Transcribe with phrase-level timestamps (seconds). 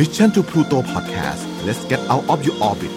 [0.00, 2.92] Mission to Pluto Podcast let's get out of your orbit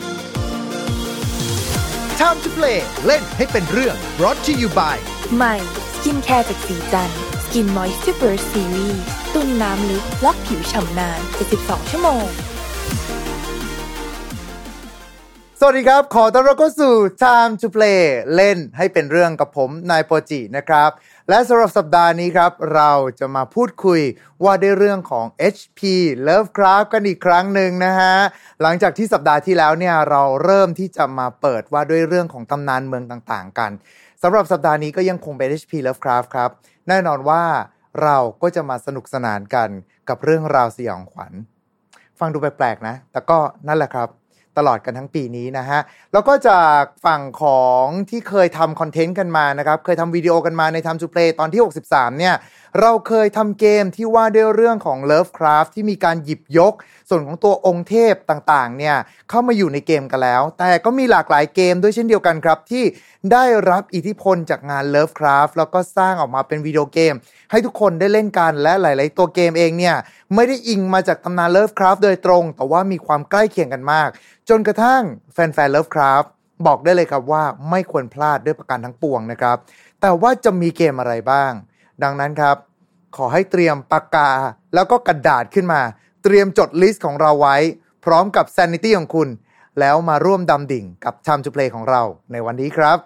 [2.21, 4.97] Time to play เล่นให้เป็นเรื่อง brought to you by
[5.35, 5.55] ใหม่
[5.93, 7.09] สกินแคร์จากศรีจัน
[7.43, 9.03] ทร์ Skin Moisture Series
[9.33, 11.19] ตุนน้ำลึกล็อกผิวฉ่ำนาน
[11.55, 12.25] 72ชั่วโมง
[15.59, 18.01] สวัสดีครับ ขอต้อนรับเข้าสู่ Time to Play
[18.35, 20.89] เล่นให้เป็นเรื่องกับผมนายโปรจินะครับ
[21.29, 24.01] และสำหรับสัปดาห์นี้ครับ เราจะมาพูดคุย
[24.43, 25.25] ว่าด้วยเรื่องของ
[25.55, 25.79] HP
[26.27, 28.15] Lovecraft กันอีกครั้งหนึ่งนะฮะ
[28.61, 33.71] หลังจากที่สัปดาห์ที่แล้วเนี่ยเราเริ่มที่จะมาเปิดว่าด้วยเรื่องของตำนานเมืองต่างๆ กัน
[34.23, 36.49] สำหรับสัปดาห์นี้ก็ยังคงเป็น HP Lovecraft ครับ
[36.87, 37.43] แน่นอนว่า
[38.03, 39.69] เราก็จะมาสนุกสนานกัน
[40.09, 41.33] กับเรื่องราวสยองขวัญ
[42.19, 43.37] ฟังดูแปลกๆนะ แต่ก็
[43.69, 44.09] นั่นแหละครับ
[44.57, 45.79] ตลอดกันทั้งปีนี้นะฮะ
[46.13, 52.35] แล้วก็จากฝั่งของที่เคยทำคอนเทนต์กันมานะครับ เคยทำวิดีโอกันมาใน Time to Play ตอนที่ 63 เนี่ย
[52.81, 56.73] เราเคยทำเกมที่ว่าด้วยเรื่องของ Lovecraft ที่มีการหยิบยก
[57.09, 58.95] ส่วนของตัวองค์เทพต่างๆเนี่ย
[59.29, 62.83] เข้ามาอยู่ในเกมกันแล้ว แต่ก็มีหลากหลายเกมด้วยเช่นเดียวกันครับ ที่
[63.31, 67.13] ได้รับอิทธิพลจากงาน Lovecraft แล้วก็สร้างออกมาเป็นวิดีโอเกม
[67.51, 69.95] ให้ทุกคนได้เล่นกันและหลาย ๆ ตัวเกมเองเนี่ย
[70.35, 74.09] ไม่ได้อิงมาจากตำนาน Lovecraft โดยตรง แต่ว่ามีความใกล้เคียงกันมาก
[74.49, 75.01] จนกระทั่ง
[75.33, 76.27] แฟนๆ Lovecraft
[76.65, 79.57] บอกได้เลยครับว่าไม่ควรพลาดด้วยประการทั้งปวงนะครับ
[80.01, 81.53] แต่ว่าจะมีเกมอะไรบ้าง
[82.03, 82.57] ดังนั้นครับ
[83.15, 84.29] ขอให้เตรียมปากกา
[84.73, 85.81] แล้วก็กระดาษขึ้นมา
[86.23, 87.57] เตรียมจดลิสต์ของเราไว้
[88.05, 89.29] พร้อมกับ Sanity ของคุณ
[89.79, 92.97] แล้วมาร่วมดำดิ่งกับ Time to Play ของเราในวันนี้ครับ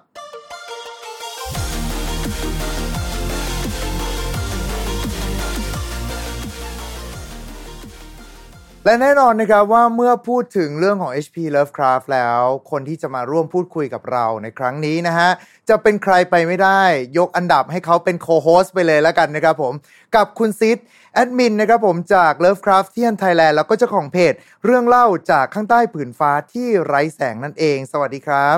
[8.88, 15.30] และแน่นอนนะครับว่าเมื่อพูดถึงเรื่องของ HP Lovecraft แล้ว คนที่จะมาร่วมพูดคุยกับเราในครั้งนี้นะฮะ
[15.70, 16.82] จะเป็นใครไปไม่ได้
[17.18, 19.74] ยกอันดับให้เขาเป็น co-host ไปเลยแล้วกันนะครับผม
[20.16, 20.78] กับคุณซิด
[21.14, 24.34] แอดมินนะครับผมจาก Lovecraft ที่ Thailand แล้วก็เจ้าของเพจ
[24.66, 28.58] เรื่องเล่าจากข้างใต้ผืนฟ้าที่ไร้แสงนั่นเอง สวัสดีครับ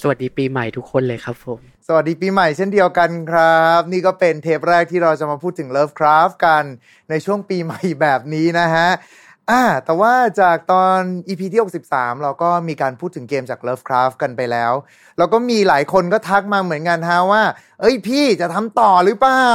[0.00, 6.64] สวัสดีปีใหม่ทุกคนเลยครับผม สวัสดีปีใหม่เช่นเดียวกันครับ นี่ก็เป็นเทปแรกที่เราจะมาพูดถึง Lovecraft กัน
[7.10, 8.88] ในช่วงปีใหม่แบบนี้นะฮะ
[9.50, 11.60] อ่าแต่ว่าจากตอน EP ที่
[11.90, 14.72] 63 เราก็มีการพูดถึงเกมจาก Lovecraft กันไปแล้ว
[15.18, 17.42] แล้วก็มีหลายคนก็ทักมาเหมือนกันฮะว่า
[17.80, 19.46] เอ้ยพี่จะทำต่อหรือเปล่า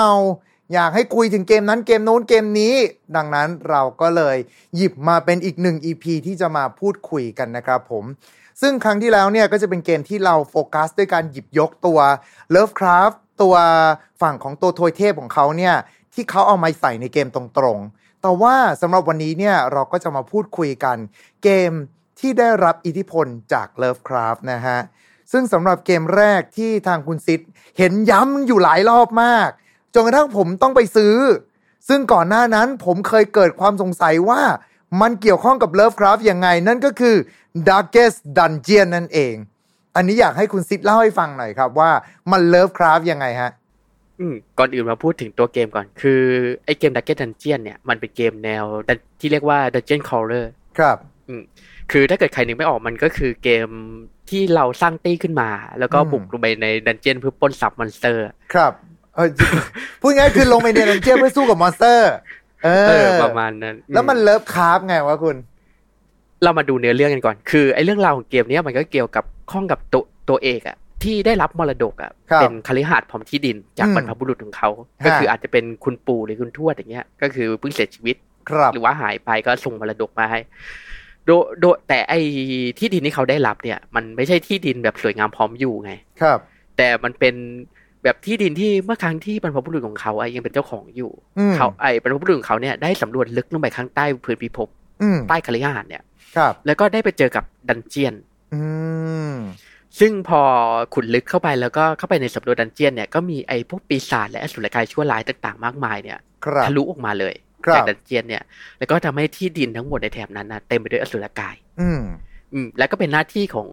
[0.73, 2.75] อยากให้คุยถึงเกมนั้นเกมโน้นเกมนี้
[3.15, 4.37] ดังนั้นเราก็เลย
[4.75, 8.03] หยิบมาเป็นอีกหนึ่ง EP ที่จะมาพูดคุยกันนะครับผม
[8.61, 11.99] ซึ่งครั้งที่แล้วเนี่ยก็จะเป็นเกมที่เราโฟกัสด้วยการหยิบยกตัว
[12.55, 13.55] Lovecraft ตัว
[14.21, 15.75] ฝั่งของตัวทวยเทพของเขาเนี่ย
[16.13, 20.97] ที่เขาเอามาใส่ในเกมตรงๆ แต่ว่าสำหรับวันนี้เนี่ยเราก็จะมาพูดคุยกัน
[21.43, 21.71] เกม
[22.19, 24.79] ที่ได้รับอิทธิพลจาก Lovecraft นะฮะ
[25.31, 27.41] ซึ่งสำหรับเกมแรกที่ทางคุณซิด
[27.77, 29.49] เห็นย้ำอยู่หลายรอบมาก
[29.93, 31.15] จนกระทั่งผมต้องไปซื้อ
[31.87, 34.41] ซึ่งก่อนหน้านั้นผมเคยเกิดความสงสัยว่า
[35.01, 37.15] มันเกี่ยวข้องกับ Lovecraft ยังไง นั่นก็คือ
[37.69, 39.35] Darkest Dungeon นั่นเอง
[39.95, 41.91] อันนี้อยากให้คุณซิดเล่าให้ฟังหน่อยครับว่า
[42.31, 43.51] มัน Lovecraft ยังไงฮะ
[44.59, 46.21] ก่อนอื่นมาพูดถึงตัวเกมก่อน คือ
[46.65, 48.63] ไอเกม d u n g e o n Dungeon เนี่ย มันเป็นเกมแนว
[49.19, 50.45] ที่เรียกว่า Dungeon Crawler
[50.77, 50.97] ครับ
[51.27, 51.41] อืม
[51.91, 53.67] คือถ้าเกิดใครนึกไม่ออกมันก็คือเกม
[54.29, 58.23] ที่เราสร้างตี้ขึ้นมา แล้วก็อืมบุกลงไปใน dungeon เพื่อปล้นทรัพย์ monster
[58.53, 58.73] ครับ
[59.15, 59.29] เออ
[60.01, 62.11] พูดง่ายๆคือลงไปใน dungeon เพื่อสู้กับ monster
[62.63, 65.35] เอเอออประมาณนั้น แล้วมันอืเลิ craft ไงวะคุณ
[66.43, 74.69] เรามาดูเนื้อเรื่องกันก่อน คือไอเรื่องราวของเกมเนี้ยมันก็เกี่ยวกับข้องกับตัวตัวเอกอะ ที่ได้รับมรดกอะครับเป็นคฤหาสน์พร้อมที่ดินจากอืมบรรพบุรุษของเขา
[75.05, 78.15] ก็คืออาจจะเป็นคุณปู่หรือคุณทวดอย่างเงี้ย ก็คือเพิ่งเสียชีวิต
[78.49, 80.39] ครับหรือว่าหายไปก็ส่งมรดกมาให้
[81.25, 82.19] โดยโดยแต่ไอ้
[82.79, 85.91] ที่ดินที่เขาได้รับเนี่ย มันไม่ใช่ที่ดินแบบสวยงามพร้อมอยู่ไง
[86.21, 86.39] ครับ
[86.77, 87.35] แต่มันเป็น
[88.03, 94.69] แบบที่ดินที่เมื่อครั้งที่บรรพบุรุษของเขาไอ้ยังเป็นเจ้าของอยู่อืมเขาไอ้บรรพบุรุษของเขาเนี่ยได้สำรวจลึกลงไปข้างใต้พื้นพิภพ
[95.01, 96.03] อืมใต้คฤหาสน์เนี่ย
[96.37, 98.13] ครับ แล้วก็ได้ไปเจอกับ dungeon
[98.53, 98.61] อื
[99.31, 99.33] ม
[99.99, 100.41] ซึ่งพอ
[100.93, 107.33] ขุดลึกเข้าไปแล้วก็เข้าไปในสำรวจ dungeon เนี่ยก็มีไอ้พวกปีศาจและอสุรกายชั่วร้ายต่างๆ มากมายเนี่ยครับทะลุออกมาเลย
[107.65, 108.43] ครับจาก dungeon เนี่ย
[108.79, 112.01] แล้วก็ทำให้ที่ดินทั้งหมดในแถบนั้นนะเต็มไปด้วยอสุรกาย อืม
[112.53, 113.69] อืม แล้วก็เป็นหน้าที่ของ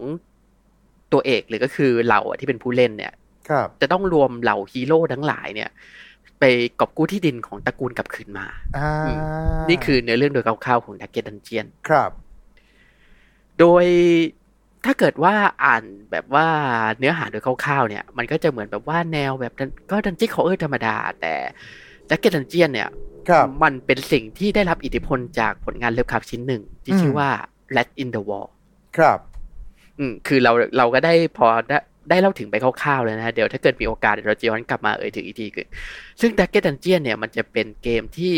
[1.13, 3.13] ตัวเอกหรือก็คือเราอะที่เป็นผู้เล่นเนี่ย
[3.49, 5.71] ครับจะต้องรวมเหล่าฮีโร่ทั้งหลายเนี่ย
[6.41, 6.45] ไป
[6.81, 8.47] กอบกู้ที่ดินของตระกูลกลับคืนมา
[8.79, 8.91] อ่า
[9.69, 12.11] นี่คือเนื้อเรื่องโดยคร่าวๆของ Darkest Dungeon ครับ
[13.59, 13.85] โดย
[14.85, 15.35] ถ้าเกิดว่า
[15.65, 16.47] อ่านแบบว่า
[16.99, 21.35] เนื้อหาโดยคร่าวๆเนี่ย มันก็จะเหมือนแบบว่าแนวแบบดันก็ Dungeon Crawler ธรรมดา แต่
[22.11, 22.89] Darkest Dungeon เนี่ย
[23.29, 27.29] ครับมันเป็นสิ่งที่ได้รับอิทธิพลจากผลงาน Lovecraft ชิ้นหนึ่ง ที่ชื่อว่า
[27.77, 28.49] Rat in the Wall
[28.97, 29.19] ครับ
[29.99, 31.79] อืมคือเราเราก็ได้พอได้
[32.11, 35.67] ได้เล่าถึงไปคร่าวๆเลยนะเดี๋ยวถ้าเกิดมีโอกาสเดี๋ยวเราจะย้อนกลับมาเอ่ยถึงอีกทีคือ
[36.21, 38.37] ซึ่ง d u c k e t Dungeon เนี่ยมันจะเป็นเกมที่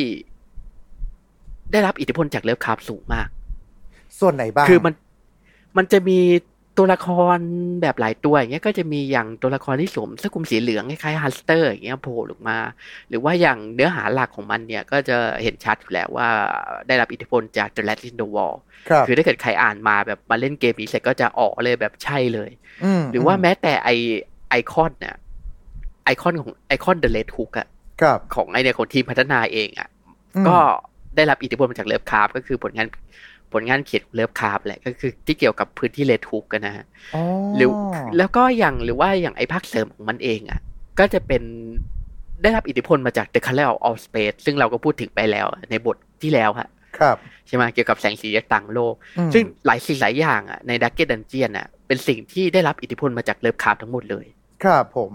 [1.73, 3.29] ได้รับอิทธิพลจาก Lovecraft สูงมาก
[4.21, 4.95] ส่วนไหนบ้าง คือมัน
[5.77, 6.19] มันจะมี
[6.79, 7.39] ตัวละคร
[7.83, 12.59] แบบหลายตัวอย่างเงี้ยก็จะมีอย่างตัวละครที่สวมเสื้อคลุมสีเหลืองคล้ายๆ Hastur อย่างเงี้ยโผล่ออกมา
[13.09, 16.29] หรือว่าอย่างเนื้อหาหลักของมันเนี่ยก็จะเห็นชัดอยู่แล้วว่า
[16.87, 18.57] ได้รับอิทธิพลจาก The Rats in the Wall
[18.89, 22.51] ครับคือถ้าเกิดใครอ่านมาแบบมาเล่นเกมนี้เสร็จก็จะออกเลยแบบใช่เลย
[23.01, 23.91] มหรือว่าแม้แต่ไอ
[24.51, 25.17] ไอคอนเนี่ย
[26.05, 27.69] ไอคอนของไอคอน The Red Hook อะ
[28.01, 29.89] ครับของไอเนี่ยของทีมพัฒนาเองอะ
[30.37, 30.59] อืมก็
[31.17, 32.97] ได้รับอิทธิพลมาจาก Lovecraft ก็คือผลงานผ
[33.61, 37.23] ลงานเขียนของ Lovecraft แหละก็คือที่เกี่ยวกับพื้นที่ Red Hook กันนะฮะอ๋อ
[37.57, 37.71] หรือ
[38.19, 40.61] แล้วก็อย่างหรือว่าอย่างไอภาคเสริมของมันเองอะ
[40.99, 41.43] ก็จะเป็น
[42.43, 46.69] ได้รับอิทธิพลมาจาก The Color of Space ซึ่งเราก็พูดถึงไปแล้วในบทที่แล้วฮะ
[46.99, 47.17] ครับ
[47.47, 54.27] ใช่ไหมเกี่ยวกับแสงสีจากต่างโลกอืมซึ่งหลายสิ่งหลายอย่างอะใน Darkest Dungeon อะเป็นสิ่งที่ได้รับอิทธิพลมาจาก Lovecraft ทั้งหมดเลย
[54.65, 55.13] ครับผม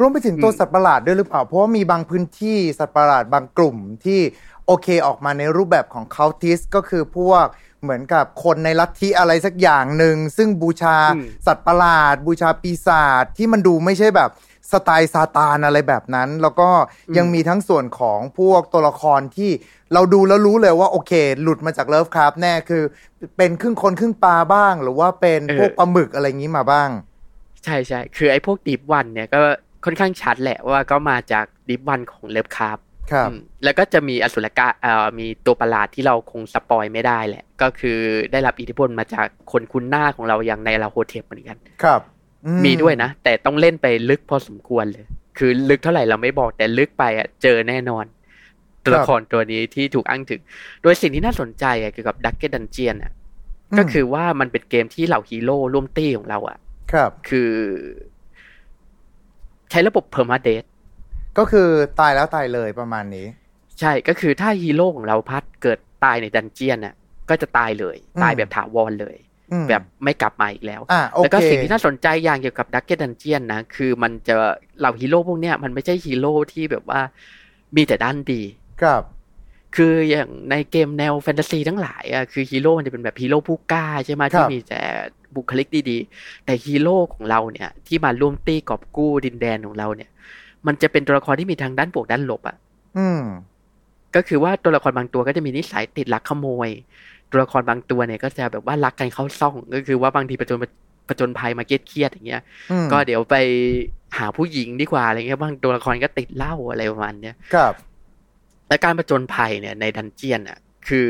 [0.00, 4.20] รวมไปถึงตัวอืมสัตว์ประหลาดด้วยหรือเปล่า เพราะว่ามีบางพื้นที่สัตว์ประหลาดบางกลุ่มที่
[4.66, 7.46] โอเคออกมาในรูปแบบของ cultist ก็คือพวก
[7.82, 14.30] เหมือนกับคนในลัทธิอะไรสักอย่างหนึ่ง ซึ่งบูชาอืมสัตว์ประหลาด บูชาปีศาจที่มันดูไม่ใช่แบบ
[14.72, 16.68] สไตล์ซาตานอะไรแบบนั้น แล้วก็
[17.16, 19.50] ยังมีทั้งส่วนของพวกตัวละครที่
[19.92, 21.12] เราดูแล้วรู้เลยว่าโอเค
[21.42, 22.82] หลุดมาจาก Lovecraft แน่คือ
[23.36, 26.88] เป็นครึ่งคนครึ่งปลาบ้าง หรือว่าเป็นพวกปลาหมึกอะไรอย่างนี้มาบ้าง
[27.64, 29.40] ใช่ใช่คือไอ้พวก Deep One เนี่ยก็
[29.84, 32.78] ค่อนข้างชัดแหละว่าก็มาจาก Deep One ของ Lovecraft
[33.12, 37.98] ครับอืมแล้วก็จะมีอสุรกะเอ่อมีตัวประหลาดที่เราคง spoil ไม่ได้แหละ ก็คือ
[38.32, 42.00] ได้รับอิทธิพลมาจากคนคุ้นหน้าของเราอย่าง Nyarlathotep เหมือนกัน ครับ
[42.46, 45.04] อืมีด้วยนะ แต่ต้องเล่นไปลึกพอสมควรเลย
[45.38, 48.04] คือลึกเท่าไหร่เราไม่บอกแต่ลึกไปอะเจอแน่นอน
[48.84, 50.40] ตัวละครตัวนี้ที่ถูกอ้างถึง
[50.82, 53.12] โดยสิ่งที่น่าสนใจอะเกี่ยวกับ Darkest Dungeon อะ
[53.74, 56.58] มก็คือว่ามันเป็นเกมที่เหล่าฮีโร่ร่วมตี้ของเราอะ
[56.92, 57.52] ครับ คือ
[59.70, 60.64] ใช้ระบบ permadeath
[61.38, 61.68] ก็คือ
[62.00, 63.26] ตายแล้วตายเลยประมาณนี้
[63.80, 66.94] ใช่ก็คือถ้าฮีโร่ของเราพลาดเกิดตายใน dungeon น่ะ
[67.28, 69.16] ก็จะตายเลยอืมตายแบบถาวรเลย
[69.52, 74.34] อืมแบบไม่กลับมาอีกแล้วอ่าโอแล้วก็เคสิ่งที่น่าสนใจอย่างเกี่ยวกับ Darkest Dungeon นะ คือมันจะ
[74.78, 77.00] เหล่าฮีโร่พวกเนี้ยมันไม่ใช่ฮีโร่ที่แบบว่า
[77.76, 78.42] มีแต่ด้านดี
[78.82, 79.02] ครับ
[79.76, 84.80] คืออย่างในเกมแนวแฟนตาซีทั้งหลายอะคือฮีโร่มันจะเป็นแบบฮีโร่ผู้กล้าใช่ไหมครับที่มีแต่
[85.34, 90.10] บุคลิกดีๆ แต่ฮีโร่ของเราเนี่ย ที่มาร่วมตี้กอบกู้ดินแดนของเราเนี่ย
[90.66, 92.56] มันจะเป็นตัวละครที่มีทางด้านบวกด้านลบอะ
[92.98, 93.22] อืม
[94.14, 96.68] ก็คือว่าตัวละครบางตัวก็จะมีนิสัยติดลักขโมย
[97.30, 100.58] ตัวละครบางตัวเนี่ย ก็จะแบบว่ารักกันเข้าซ่อง ก็คือว่าบางทีประจน
[101.08, 103.36] ประจนภัยมาเครียดๆอย่างเงี้ยอืมก็เดี๋ยวไป
[104.18, 107.74] หาผู้หญิงดีกว่าอะไรเงี้ยบางตัวละครก็ติดเหล้าอะไรประมาณเนี้ยครับ
[108.68, 111.06] และการประจนภัยเนี่ย ในดันเจียนอะ คือ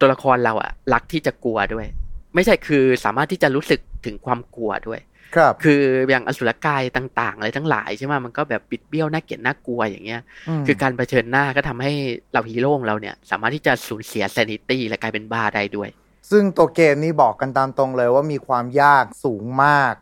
[0.00, 1.86] ตัวละครเราอะ รักที่จะกลัวด้วย
[2.34, 5.00] ไม่ใช่คือสามารถที่จะรู้สึกถึงความกลัวด้วย
[5.36, 10.20] ครับ คืออย่างอสุรกายต่างๆอะไรทั้งหลายใช่ไหมมันก็แบบปิดเบี้ยวน่าเกลียดน่ากลัวอย่างเงี้ย
[10.60, 11.92] มคือการเผชิญหน้าก็ทำให้
[12.32, 15.88] เราฮีโร่ของเราเนี่ย สามารถที่จะสูญเสีย sanity และกลายเป็นบ้าได้ด้วย
[16.30, 19.94] ซึ่งตัวเกมนี้บอกกันตามตรงเลยว่ามีความยากสูงมาก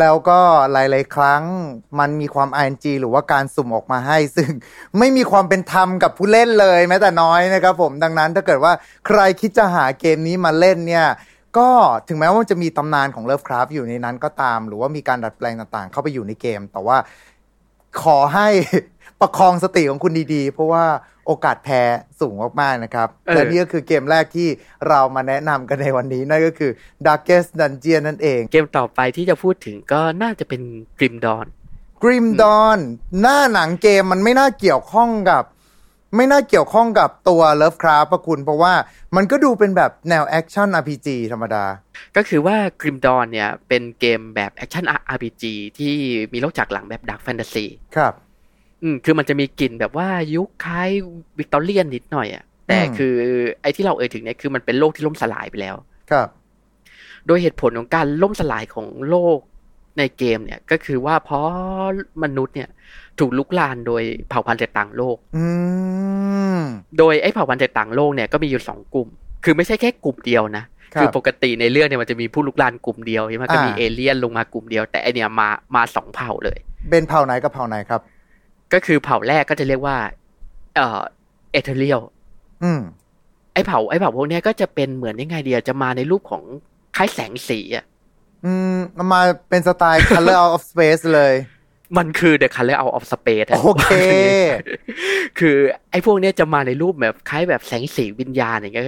[0.00, 0.40] แล้วก็
[0.72, 1.42] หลายๆ ครั้ง
[1.98, 4.48] มันมีความ RNG หรือว่าการสุ่มออกมาให้ ซึ่ง
[4.98, 8.72] ไม่มีความเป็นธรรมกับผู้เล่นเลยแม้แต่น้อยนะครับผมดังนั้นถ้าเกิดว่า
[9.06, 11.06] ใครคิดจะหาเกมนี้มาเล่นเนี่ย
[11.58, 11.70] ก็
[12.08, 16.96] ถึงแม้ว่ามันจะมีตำนานของ Lovecraft อยู่ในนั้นก็ตาม หรือว่ามีการดัดแปลงต่างๆ เข้าไปอยู่ในเกม แต่ว่า
[18.02, 18.48] ขอให้
[19.20, 20.84] ประคองสติของคุณดีๆ เพราะว่า
[21.26, 21.82] โอกาสแพ้
[22.20, 24.48] สูงมากๆนะครับเออและนี่ก็คือเกมแรกที่
[24.88, 26.70] เรามาแนะนำกันในวันนี้ นั่นก็คือ
[27.06, 30.62] Darkest Dungeon นั่นเอง เกมต่อไปที่จะพูดถึงก็น่าจะเป็น
[30.98, 31.46] Grim Dawn
[32.02, 32.78] Grim Dawn
[33.20, 35.44] หน้าหนังเกมมันไม่น่าเกี่ยวข้องกับ
[36.16, 38.72] ไม่น่าเกี่ยวข้องกับตัว Lovecraft ปะคุณ เพราะว่า
[39.16, 41.64] มันก็ดูเป็นแบบแนวแอคชั่น RPG ธรรมดา
[42.16, 45.44] ก็คือว่า Grim Dawn เนี่ย เป็นเกมแบบ Action RPG
[45.78, 45.94] ที่
[46.32, 47.66] มีโลกจากหลังแบบ Dark Fantasy
[47.96, 48.12] ครับ
[48.82, 50.90] อืมคือมันจะมีกลิ่นแบบว่ายุคคล้าย
[51.38, 53.14] วิกตอเรียนนิดหน่อยอะแต่อืมคือ
[53.62, 55.76] ไอ้ที่เราเอ่ยถึงเนี่ยคือมันเป็นโลกที่ล่มสลายไปแล้ว
[56.10, 56.28] ครับ
[57.26, 59.38] โดยเหตุผลของการล่มสลายของโลก
[59.98, 61.46] ในเกมเนี่ย ก็คือว่าเพราะ
[62.22, 62.68] มนุษย์เนี่ย
[63.18, 65.46] ถูกลุกลานโดยเผ่าพันธุ์จากต่างโลกอื
[66.56, 66.60] ม
[66.98, 69.08] โดยไอ้เผ่าพันธุ์จากต่างโลกเนี่ยก็มีอยู่สองกลุ่ม
[69.44, 70.64] คือไม่ใช่แค่กลุ่มเดียวนะ
[70.94, 76.58] ครับคือปกติในเรื่องเนี่ยมันจะมีผู้ลุกลานกลุ่มเดียวใช่ไหมก็มีอ่าเอเลี่ยนลงมากลุ่มเดียว แต่ไอเนี่ยมามาสองเผ่าเลย
[76.90, 78.00] เป็นเผ่าไหนกับเผ่าไหนครับ
[78.72, 79.96] ก็คือเผ่าแรกก็จะเรียกว่า
[80.76, 81.00] เอ่อ
[81.52, 82.00] เอเทเรียล
[82.64, 82.80] อืม
[83.54, 86.42] ไอ้เผ่าไอ้เผ่าพวกเนี้ยก็จะเป็นเหมือนยังไงเดียจะมาในรูปของ
[86.96, 87.84] คล้ายแสงสีอะ
[88.44, 88.76] อืม
[89.12, 91.34] มาเป็นสไตล์ Color Out of Space เลย
[91.98, 93.92] มันคือ The Color Out of Space ะโอเค
[95.38, 95.56] คือ
[95.90, 98.86] ไอ้พวกเนี้ยจะมาในรูปแบบคล้ายแบบแสงสีวิญญาณอย่างเงี้ย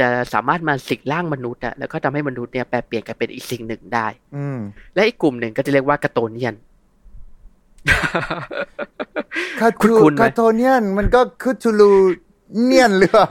[0.00, 4.06] จะสามารถมาสิงร่างมนุษย์อะแล้วก็ทำให้มนุษย์เนี่ยแปลเปลี่ยนกลายเป็นอีกสิ่งหนึ่งได้
[4.36, 4.58] อืม
[4.94, 6.54] และอีกกลุ่มหนึ่งก็จะเรียกว่ากาโตเนียน
[9.60, 11.92] คาคุ้ทูนๆไหมคาโทเนียนมันก็คือทูลู
[12.64, 13.28] เนียนหรือเปล่า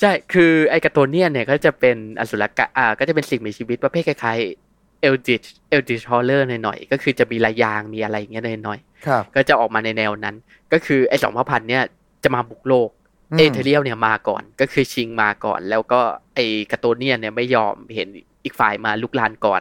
[0.00, 4.65] ใช่ คือไอกระโตเนียนเนี่ยก็จะเป็นอสุรกะอ่าก็จะเป็นสิ่งมีชีวิตประเภทคล้ายๆ
[5.00, 10.36] เอลดิชเอลดิชฮอลเลอร์หน่อยๆก็คือจะมีลายยางมีอะไรอย่างเงี้ยหน่อยครับๆก็จะออกมาในแนวนั้น
[10.72, 11.82] ก็คือไอสองเผ่าพันธุ์เนี่ย
[12.24, 12.90] จะมาบุกโลก
[13.32, 16.00] อืม Aetherial เนี่ยมาก่อนก็คือชิงมาก่อน แล้วก็
[16.34, 16.38] ไอ
[16.70, 18.08] Chthonian เนี่ยไม่ยอมเห็น
[18.44, 19.60] อีกฝ่ายมารุกรานก่อน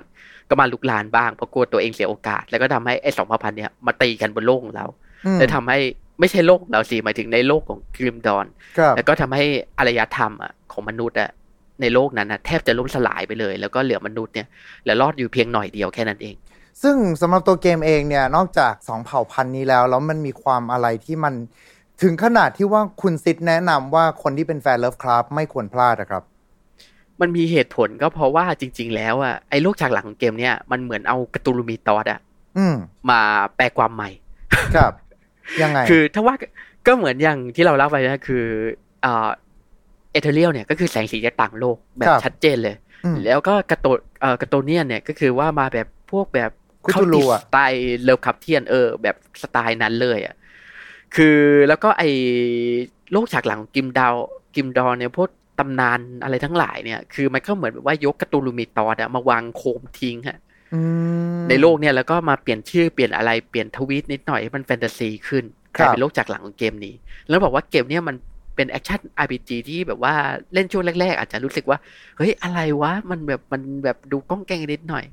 [0.49, 4.85] ก็มารุกรานบ้างเพราะกลัวตัวเองเสียโอกาส แล้วก็ทำให้ไอสองเผ่าพันธุ์เนี่ยมาตีกันบนโลกของเรา
[5.25, 5.79] อืมแล้วทำให้
[6.19, 8.45] ไม่ใช่โลกของเราสิหมายถึงในโลกของ Grim Dawn
[8.77, 9.43] ครับแล้วก็ทำให้
[9.77, 11.29] อารยธรรมอะของมนุษย์อะ
[11.81, 14.47] ในโลกนั้นนะแทบจะล่มสลายไปเลย แล้วก็เหลือมนุษย์เนี่ย
[14.81, 16.35] เหลือรอดอยู่เพียงหน่อยเดียวแค่นั้นเอง
[16.83, 21.33] ซึ่งสำหรับตัวเกมเองเนี่ยนอกจากสองเผ่าพันธุ์นี้แล้ว แล้วมันมีความอะไรที่มัน
[22.01, 26.23] ถึงขนาดที่ว่าคุณซิดแนะนำว่าคนที่เป็นแฟน Lovecraft ไม่ควรพลาดนะครับ
[27.21, 32.19] มันมีเหตุผลก็เพราะว่าจริง ๆ แล้วอะไอ้โลกฉากหลังของเกมเนี่ยมันเหมือนเอา Cthulhu Mythos อะ
[32.57, 32.75] อืม
[33.09, 33.21] มา
[33.55, 34.09] แปลความใหม่
[34.75, 34.93] ครับ
[35.61, 36.35] ยังไง คือถ้าว่า
[36.87, 38.45] ก็เหมือนอย่างที่เราเล่าไปนะคือ
[40.15, 43.87] เอ่อ Aetherial เนี่ยก็คือแสงสีจากต่างโลกแบบครับชัดเจนเลยอืมแล้วก็ Chtho
[44.21, 46.51] เอ่อ Chthonian เนี่ยก็คือว่ามาแบบพวกแบบ
[46.85, 50.35] Cthulhu เข้าอะสไตล์ Lovecraftian เออ แบบสไตล์นั้นเลยอะ
[51.15, 52.03] คือแล้วก็ไอ
[53.11, 55.29] โลกฉากหลังของ Grim Dawn Grim Dawn เนี่ยพวก
[55.59, 60.39] ตำนานอะไรทั้งหลายเนี่ย คือมันก็เหมือนแบบว่ายก Cthulhu Mythos อะมาวางโครมทิ้งฮะ
[60.73, 60.81] อื
[61.37, 65.43] มในโลกเนี่ยแล้วก็มาเปลี่ยนชื่อเปลี่ยนอะไรเปลี่ยนทวีตนิดหน่อยให้มันแฟนตาซีขึ้น
[65.77, 66.93] ครับลายเป็นโลกฉากหลังของเกมนี้
[67.29, 68.15] แล้วบอกว่าเกมเนี่ยมัน
[68.55, 70.13] เป็น action RPG ที่แบบว่า
[70.53, 71.77] เล่นช่วงแรก ๆ อาจจะรู้สึกว่า
[72.17, 75.05] เฮ้ย อะไรวะ มันแบบมันแบบดูก๊องแก๊งนิดหน่อย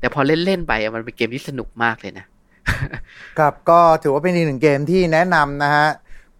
[0.00, 2.26] แต่พอเล่น ๆ ไปอะมันเป็นเกมที่สนุกมากเลยนะ
[3.38, 5.88] ครับก็ถือว่าเป็นอีกหนึ่งเกมที่แนะนำนะฮะ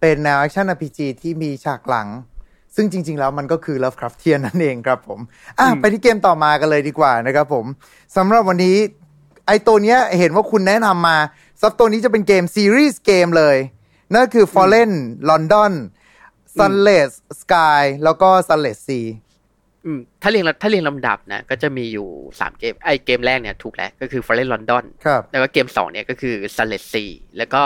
[0.01, 2.07] เป็นแนว action RPG ที่มีฉากหลัง
[2.75, 5.19] ซึ่งจริง ๆ แล้วมันก็คือ Lovecraftian นั่นเองครับผม
[5.59, 7.65] อะอืมไปที่เกมต่อมากันเลยดีกว่านะครับผม
[8.17, 8.77] สำหรับวันนี้
[9.47, 11.17] ไอตัวเนี้ยเห็นว่าคุณแนะนำมา
[11.61, 13.57] ซับตัวนี้จะเป็นเกมซีรีส์เกมเลย
[14.13, 14.91] นั่นคือ Fallen
[15.29, 15.73] London
[16.59, 17.11] Sunless
[17.41, 19.07] Sky แล้วก็ Sunless Sea
[19.85, 22.07] อืมถ้าเรียงถ้าเรียงลำดับนะก็จะมีอยู่
[22.39, 27.63] สามเกมไอเกมแรกเนี่ยถูกแล้วก็คือ Fallen London ครับแล้วก็เกมสองเนี่ยก็คือ Sunless Sea แล้วก็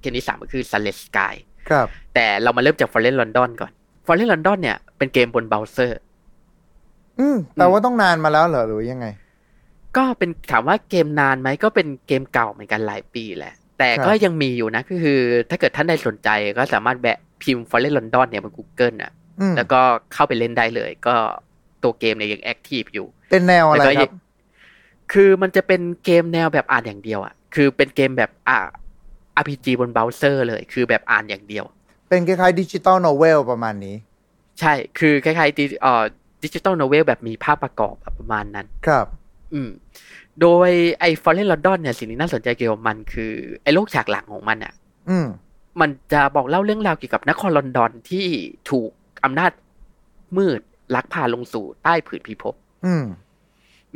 [0.00, 1.34] เกมที่สามก็คือ Sunless Sky
[1.68, 3.72] ครับ แต่เรามาเริ่มจาก Fallen London ก่อน
[4.06, 6.00] Fallen London เนี่ยเป็นเกมบนเบราว์เซอร์
[7.20, 9.06] อืมแต่ว่าต้องนานมาแล้วเหรอหรือยังไง
[9.96, 15.18] ก็เป็นถามว่าเกมนานไหมก็เป็นเกมเก่าเหมือนกันหลายปีแหละแต่ครับก็ยังมีอยู่นะก็คือ
[15.50, 19.80] ถ้าเกิดท่านใดสนใจก็สามารถแบะ พิมพ์ Fallen London เนี่ยบน Google อะอืมแล้วก็
[20.12, 21.14] เข้าไปเล่นได้เลย ก็
[21.82, 24.12] ตัวเกมเนี่ยยัง active อยู่ เป็นแนวอะไรแล้วก็ครับ
[25.12, 28.58] คือมันจะเป็นเกมแนวแบบอ่านอย่างเดียวอะ คือเป็นเกมแบบอ่า
[29.40, 31.64] RPG บนเบราว์เซอร์เลย คือแบบอ่านอย่างเดียว
[32.08, 33.96] เป็นคล้ายๆ digital novel ประมาณนี้
[34.60, 36.04] ใช่ คือคล้ายๆ di เอ่อ
[36.44, 39.06] digital novel แบบมีภาพประกอบอะประมาณนั้น ครับ
[39.54, 39.70] อืม
[40.40, 40.70] โดย
[41.00, 43.32] ไอ้ Fallen London เนี่ยสิ่งที่น่าสนใจเกี่ยวกับมันคือ
[43.62, 44.72] ไอ้โลกฉากหลังของมันอะ
[45.10, 45.26] อืม
[45.80, 48.26] มันจะบอกเล่าเรื่องราวเกี่ยวกับนครลอนดอนที่
[48.70, 48.90] ถูก
[49.24, 49.52] อำนาจ
[50.36, 50.60] มืด
[50.94, 52.54] ลักพาลงสู่ใต้ผืนพิภพ
[52.86, 53.04] อืม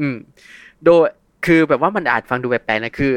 [0.01, 0.17] อืม
[0.85, 1.07] โดย
[1.47, 3.13] คือแบบว่ามันอาจฟังดูแปลกๆนะคือ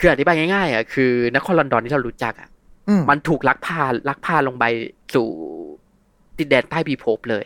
[0.00, 2.48] คืออธิบายง่ายๆอะคือนครลอนดอนที่เรารู้จักอะ
[2.88, 4.64] อืมมันถูกลักพาลักพาลงไป
[5.14, 5.28] สู่
[6.38, 7.44] ดินแดนใต้พิภพเลย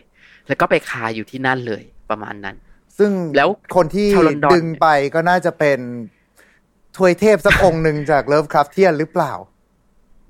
[0.49, 2.57] แล้วก็ไปคาอยู่ที่นั่นเลยประมาณนั้น
[2.99, 5.79] ซึ่งแล้วคนที่ชาวลอนดอนดึงไปก็น่าจะเป็น
[6.97, 9.33] ทวยเทพสักองค์หนึ่งจาก Lovecraftian หรือเปล่า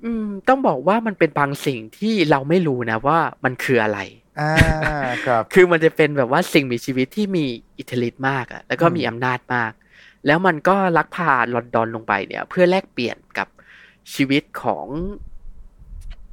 [0.03, 3.99] อืม ต้องบอกว่ามันเป็นบางสิ่งที่เราไม่รู้นะว่ามันคืออะไร
[4.39, 4.53] อ่า
[5.25, 7.45] ครับ คือมันจะเป็นแบบว่าสิ่งมีชีวิตที่มี
[7.77, 9.71] อิทธิฤทธิ์มากอะแล้วก็มีอำนาจมาก
[10.25, 13.47] แล้วมันก็ลักพาลอนดอนลงไปเนี่ย เพื่อแลกเปลี่ยนกับ
[14.13, 14.85] ชีวิตของ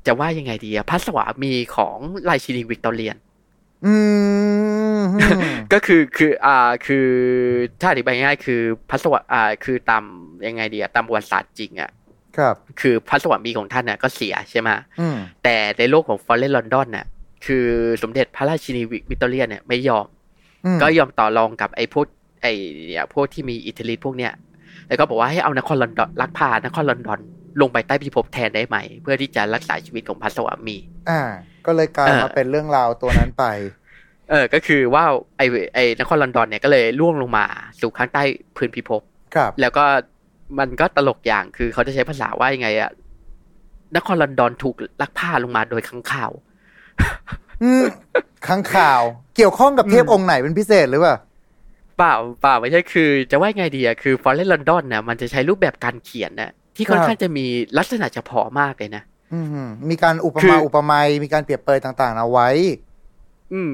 [0.06, 1.96] จะว่ายังไงดีอะพระสวามีของ
[2.28, 3.16] ราชินีวิกตอเรียน
[3.86, 3.94] อื
[4.98, 5.02] ม
[5.72, 7.08] ก็คือคือ อ่า คือ
[7.80, 10.04] ถ้าอธิบายง่ายๆคือพระสวะอ่า คือตาม
[10.46, 11.90] ยังไงดีอะตามประวัติศาสตร์จริงอะ
[12.38, 14.68] ครับ คือพระสวามีของท่านน่ะก็เสียใช่ไหม
[15.00, 17.06] อืมแต่ในโลกของฟอร์เรนลอนดอนน่ะ
[17.46, 17.66] คือ
[18.02, 20.06] สมเด็จพระราชินีวิกตอเรียเนี่ยไม่ยอม
[20.64, 22.06] อืมก็ยอมต่อรองกับไอ้พวก
[22.42, 22.52] ไอ้
[22.88, 24.32] เนี่ยพวกที่มีอิทธิฤทธิ์พวกเนี้ย
[24.88, 27.20] แล้วก็บอกว่าให้เอานครลอนดอนลักพานครลอนดอน
[27.60, 30.76] ลงไปใต้พิภพแทนได้ไหม เพื่อที่จะรักษาชีวิตของพระสวามี
[31.10, 31.22] อ่า
[31.66, 33.44] ก็เลยกลายเออมาเป็นเรื่องราวตัวนั้นไป
[34.30, 35.04] เออ ก็คือว่า
[35.36, 37.44] ไอ้ไอ้นครลอนดอนเนี่ยก็เลยล่วงลงมา
[37.80, 38.22] สู่ข้างใต้
[38.56, 39.02] พื้นพิภพ
[39.34, 39.84] ครับ แล้วก็
[40.58, 42.90] มันก็ตลกอย่างคือเขาจะใช้ภาษาว่ายังไงอะ
[43.96, 46.30] นครลอนดอนถูกลักพาลงมาโดยข้างข่าว
[47.62, 47.84] อืม
[48.46, 49.00] ข้างข่าว
[49.36, 51.16] เกี่ยวข้องกับเทพอืมองค์ไหนเป็นพิเศษหรือเปล่า
[51.96, 57.46] เปล่าเปล่าไม่ใช่คือจะว่ายังไงดีอะคือ Fallen London น่ะมันจะใช้รูปแบบการเขียนน่ะที่ค่อนครับข้างจะมี
[57.78, 62.48] ลักษณะเฉพาะมากเลยนะอืมมีการอุปคืมาออุปไมยมีการเปรียบเปรยต่างๆเอาไว้
[63.52, 63.72] อืม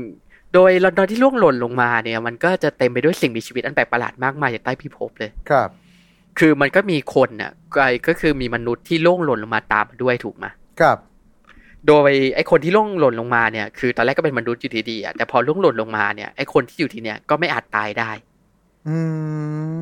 [0.55, 5.69] โดยลอนดอนที่ล่วงหล่นลงมาเนี่ย มันก็จะเต็มไปด้วยสิ่งมีชีวิตอันแปลกประหลาดมากมายจากใต้พิภพเลย ครับ
[6.39, 10.47] คือมันก็มีคนน่ะก็ก็คือมีมนุษย์ที่ล่วงหล่นลงมาตามมาด้วยถูกไหม
[10.81, 10.99] ครับ
[11.89, 18.11] โดยไอ้คนที่ล่วงหล่นลงมาเนี่ย คือตอนแรกก็เป็นมนุษย์อยู่ดีๆอะแต่พอล่วงหล่นลงมาเนี่ยไอ้คนที่อยู่ที่เนี่ยก็ไม่อาจตายได้
[18.89, 18.99] อื
[19.73, 19.75] ม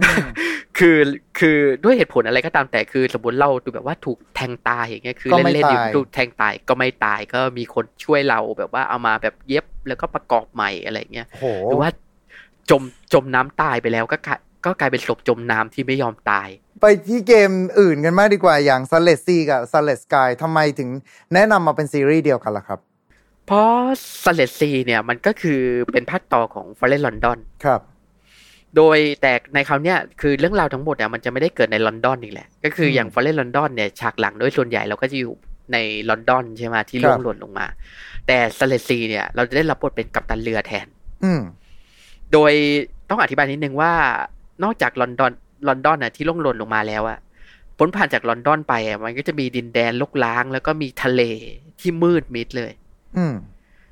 [0.79, 0.99] คือ
[1.39, 11.91] คือด้วยเหตุผลอะไรก็ตามแต่คือสมมติเราดูแบบว่าถูกแทงตายอย่างเงี้ยคือก็ไม่เล่นๆอยู่ตายถูกแทงตายก็ไม่ตายก็มีคนช่วยเราแบบว่าเอามาแบบเย็บแล้วก็ประกอบใหม่อะไรเงี้ยโหหรือว่า
[12.71, 14.17] จมจมน้ำตายไปแล้วก็
[14.65, 16.49] กลายก็กลายเป็นศพจมน้ำที่ไม่ยอมตาย
[16.81, 17.51] ไปที่เกม
[17.81, 20.89] อื่นกันมากดีกว่าอย่าง s ั l เล s ซีกับ s ั l เล s สกายทำไมถึง
[21.35, 22.79] แนะนำมาเป็นซีรีส์เดียวกันล่ะครับ
[23.47, 23.71] เพราะ
[24.25, 25.61] Sunless Sea เนี่ยมันก็คือ
[25.93, 27.81] เป็นภาคต่อของ Fallen London ครับ
[28.77, 35.33] โดยแต่ในคราวเนี้ยคือเรื่องราวทั้งหมดเนี่ยมันจะไม่ได้เกิดในลอนดอนอีกแหละ ก็คืออย่าง Fallen London เนี่ยฉากหลังโดยส่วนใหญ่เราก็จะอยู่
[35.73, 35.77] ใน
[36.11, 37.67] ลอนดอนใช่ไหมที่ครับล่วงหล่นลงมา
[38.27, 40.87] แต่ Sunless Sea เนี่ยเราจะได้รับบทเป็นกัปตันเรือแทน
[41.25, 41.41] อืม
[42.33, 42.53] โดย
[43.11, 43.93] ต้องอธิบายนิดนึงว่า
[44.63, 45.33] นอกจากลอนดอน
[45.69, 47.19] ลอนดอนน่ะที่ร่วงหล่นลงมาแล้วอะ
[47.79, 51.23] พ้นผ่านจากลอนดอนไปอะมันก็จะมีดินแดนรกร้าง แล้วก็มีทะเล
[51.81, 52.73] ที่มืดมิดเลย
[53.17, 53.35] อืม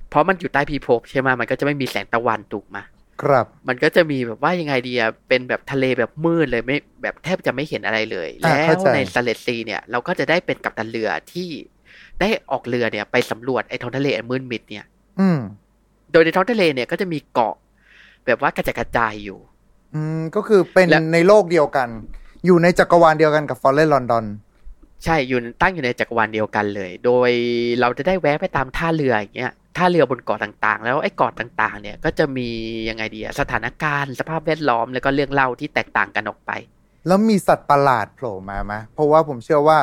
[0.09, 2.83] เพราะมันอยู่ใต้พิภพใช่ไหมมันก็จะไม่มีแสงตะวันถูกมา
[3.23, 11.49] ครับ มันก็จะมีแบบว่ายังไงดีอะเป็นแบบทะเลแบบมืดเลยไม่แบบแทบจะไม่เห็นอะไรเลยอ่าแล้วเข้าใจใน Sunless Sea เนี่ย เราก็จะได้เป็นกัปตันเรือที่
[12.21, 14.85] ได้ออกเรือเนี่ย ไปสำรวจไอ้ท้องทะเลอันมืดมิดเนี่ย
[15.21, 15.41] อืม
[16.13, 17.55] โดยในท้องทะเลเนี่ยก็จะมีเกาะ
[18.27, 19.39] แบบว่ากระจายกระจายอยู่
[19.95, 21.89] อืมก็คือเป็นและในโลกเดียวกัน
[22.47, 24.25] อยู่ในจักรวาลเดียวกันกับฟอ r เรนลอนดอน
[25.05, 27.31] ใช่อยู่ตั้งอยู่ในจักรวาลเดียวกันเลย โดย
[27.81, 32.49] เราจะได้แวะไปตามท่าเรืออย่างเงี้ยท่าเรือบนเกาะต่างๆ แล้วไอ้เกาะต่างๆ เนี่ยก็จะมี
[32.89, 36.51] ยังไงดีอะสถานการณ์สภาพแวดล้อมแล้วก็เรื่องเล่าที่แตกต่างกันออกไป
[37.07, 39.79] แล้วมีสัตว์ประหลาดโผล่มาไหมเพราะว่าผมเชื่อว่า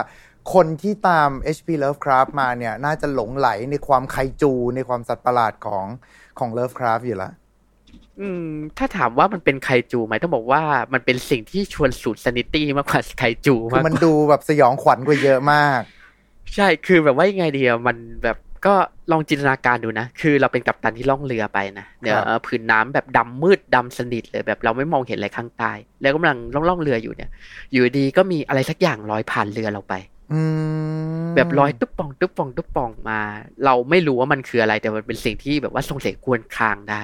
[0.53, 5.85] คนที่ตาม HP Lovecraft มาเนี่ย น่าจะหลงไหลในความไคจูในความสัตว์ประหลาดของ
[6.39, 7.31] ของ Lovecraft อยู่แล้ว
[8.21, 10.61] อืม ถ้าถามว่ามันเป็นไคจูไหมต้องบอกว่า
[10.93, 15.81] มันเป็นสิ่งที่ชวนสูดซนิตี้มากกว่าไคจูคือมากมันกว่าดูแบบสยองขวัญกว่าเยอะมาก
[16.55, 18.73] ใช่คือแบบว่ายังไงดีอะมันแบบก็
[19.11, 27.29] ลองจินตนาการดูนะ คือเราเป็นกัปตันที่ล่องเรือไปนะเนี่ยครับเอ่อผืนน้ำแบบดำมืดดำสนิทเลยแบบเราไม่มองเห็นอะไรข้างใต้ แล้วกำลังล่องล่องเรืออยู่เนี่ย
[27.71, 29.93] อยู่ดีก็มีอะไรสักอย่างลอยผ่านเรือเราไป
[30.33, 30.41] อื
[31.25, 33.19] มแบบลอยตุ๊บป่องตุ๊บป่องตุ๊บป่องมา
[33.65, 37.01] เราไม่รู้ว่ามันคืออะไรแต่มันเป็นสิ่งที่แบบว่าส่งเสียงครวรครางได้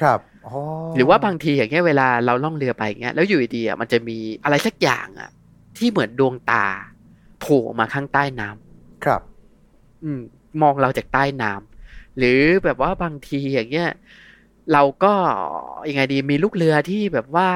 [0.00, 0.29] ครับอ๋อ
[0.96, 5.30] หรือว่าบางทีอย่างเงี้ยเวลาเราล่องเรือไปอย่างเงี้ยแล้วอยู่ดีๆอะมันจะมีอะไรสักอย่างอะ
[5.78, 6.66] ที่เหมือนดวงตา
[7.40, 9.22] โผล่ออกมาข้างใต้น้ำครับ
[10.02, 10.20] อืม
[10.62, 13.90] มองเราจากใต้น้ำหรือแบบว่าบางทีอย่างเงี้ย
[14.72, 15.12] เราก็
[15.88, 17.48] ยังไงดีมีลูกเรือที่แบบว่า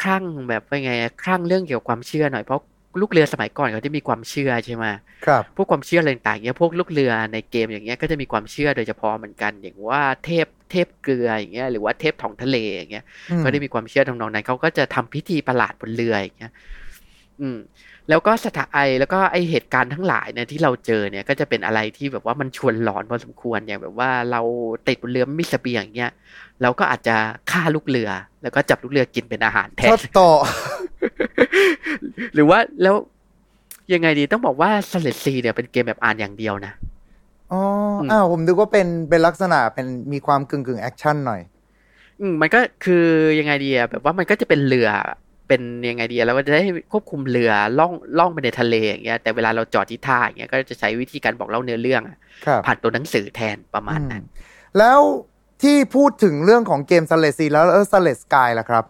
[0.00, 2.62] คลั่งแบบว่าไงคลั่งเรื่องเกี่ยวกับความเชื่อหน่อยเพราะ
[3.00, 4.84] ลูกเรือสมัยก่อนเขาจะมีความเชื่อใช่ไหม
[5.26, 16.52] ครับพวกความเชื่ออะไรต่างๆเนี้ยพวกลูกเรือในเกมอย่างเงี้ยก็จะมีความเชื่อโดยเฉพาะเหมือนกัน อย่างว่าเทพเทพเกลืออย่างเงี้ยหรือว่าเทพท้องทะเลอย่างเงี้ยอืมก็ได้มีความเชื่อทำนองนั้นเขาก็จะทำพิธีประหลาดบนเรืออย่างเงี้ย
[17.40, 17.58] อืม
[18.08, 24.40] แล้วก็สถาไอแล้วก็ไอเหตุการณ์ทั้งหลายเนี่ยที่เราเจอเนี่ยก็จะเป็นอะไรที่แบบว่ามันชวนหลอนพอสมควรอย่างแบบว่าเรา
[24.88, 26.12] ติดบนเรือไม่มีเสบียงอย่างเงี้ย
[26.62, 27.16] เราก็อาจจะ
[27.50, 28.10] ฆ่าลูกเรือ
[28.42, 30.30] แล้วก็จับลูกเรือกินเป็นอาหารแทชอนบต่อ
[32.34, 32.94] หรือว่าแล้ว
[33.92, 36.72] ยังไงดีต้องบอกว่าสเลดซีเนี่ยเป็นเกมแบบอ่านอย่างเดียวนะ
[37.52, 37.60] อ๋อ
[38.00, 41.40] อืมอ้าวผมนึกว่าเป็นเป็นลักษณะเป็นมีความกึ่งกึ่ง action หน่อย
[42.20, 43.04] อืมมันก็คือ
[43.38, 44.88] ยังไงดีอะแบบว่ามันก็จะเป็นเรือ
[45.48, 55.00] เป็นยังไงดีอะเราก็จะได้ควบคุมเรือล่องล่องไปในทะเลอย่างเงี้ยแต่เวลาเราจอดที่ท่าอย่างเงี้ยก็จะใช้วิธีการบอกเล่าเนื้อเรื่องอะครับผ่านตัวหนังสือแทนประมาณนั้นอืมแล้ว
[55.62, 58.84] ที่พูดถึงเรื่องของเกม Sunless Sea แล้วเออ Sunless Skies ล่ะครับ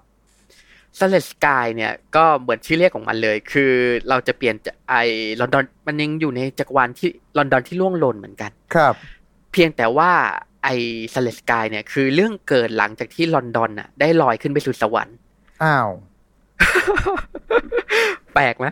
[0.99, 3.73] Sunless Skies เนี่ยก็เหมือนชื่อเรียกของมันเลย คือ
[4.09, 4.95] เราจะเปลี่ยนจากไอ
[5.41, 8.95] ลอนดอนมันยังอยู่ในจักรวาลที่ลอนดอนที่ล่วงหล่นเหมือนกัน ครับ
[9.53, 10.11] เพียงแต่ว่า
[10.65, 10.69] ไอ
[11.15, 15.17] สเลสกายเนี่ยคือเรื่องเกิดหลังจากที่ลอนดอนน่ะ ได้ลอยขึ้นไปสู่สวรรค์
[15.65, 15.89] อ้าว
[18.35, 18.67] แปลกไหม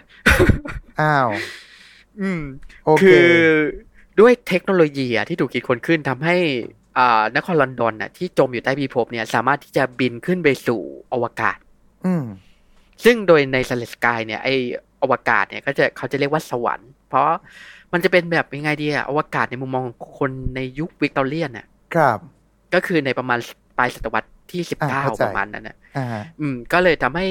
[1.01, 1.29] อ้าว
[2.21, 2.43] อืม
[2.85, 3.33] โอเคคือ
[4.21, 6.37] ด้วยเทคโนโลยีอะที่ถูกคิดค้นขึ้นทำให้
[6.99, 10.81] อ่านครลอนดอนน่ะที่จมอยู่ใต้พิภพเนี่ย สามารถที่จะบินขึ้นไปสู่
[11.13, 11.68] อวกาศอืม
[13.05, 14.49] ซึ่งโดยในสเลสกายเนี่ยไอ
[15.03, 17.29] อวกาศเนี่ยก็จะเขาจะเรียกว่าสวรรค์ เพราะ
[17.93, 22.19] มันจะเป็นแบบยังไงดีอะอวกาศในมุมมองของคนในยุควิกตอเรียนน่ะครับ
[22.75, 23.39] ก็คือในประมาณ
[23.79, 26.07] ปลายศตวรรษที่สิบอ่าเก้าเข้าใจประมาณนั้นน่ะอ่า
[26.41, 27.27] อืม ก็เลยทำให้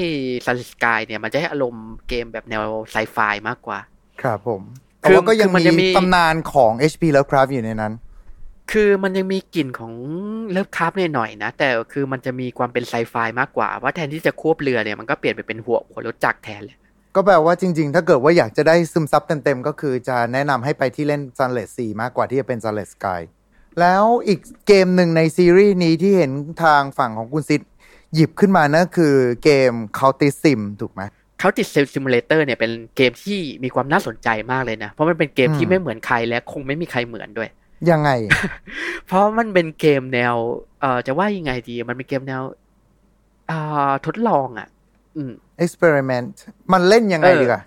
[0.46, 3.16] สเลสกายเนี่ย มันจะให้อารมณ์เกมแบบแนวไซไฟ
[3.48, 3.78] มากกว่า
[4.22, 4.62] ครับผม
[5.02, 7.92] คืแต่อว่าก็ยังคือมันจะมีมีตำนานของ HP Lovecraft อยู่ในนั้น
[8.72, 9.92] คือมันยังมีกลิ่นของ
[10.50, 16.76] เลิฟคราฟหน่อยๆนะ แต่คือมันจะมีความเป็นไซไฟมากกว่าว่าแทนที่จะควบเรือเนี่ยมันก็เปลี่ยนไปเป็นหัวหัวรถจักรแทนเลย
[17.14, 23.20] ก็แปลว่าจริง ๆ ถ้าเกิดว่าอยากจะได้ซึมซับเต็ม ๆ ก็คือจะแนะนำให้ไปที่เล่น Sunless 4มากกว่าที่จะเป็น Sunless Sky
[23.80, 26.32] แล้วอีกเกมหนึ่งในซีรีส์นี้ที่เห็น
[26.64, 27.60] ทางฝั่งของคุณซิด
[28.14, 31.02] หยิบขึ้นมานั่นคือเกม c o u n t i Sim ถูกไหม
[31.40, 37.48] Cultist Simulator เนี่ยเป็นเกมที่มีความน่าสนใจมากเลยนะ เพราะมันเป็นเกมอืมที่ไม่เหมือนใครและคงไม่มีใครเหมือนด้วย
[37.90, 38.10] ยังไง
[39.06, 40.34] เพราะมันเป็นเกมแนว
[40.80, 42.42] เอ่อจะว่ายังไงดี มันเป็นเกมแนว
[43.48, 44.68] เอ่อทดลองอะ
[45.16, 45.32] อืม
[45.64, 46.28] experiment
[46.72, 47.62] มันเล่นยังไงเออดีกว่า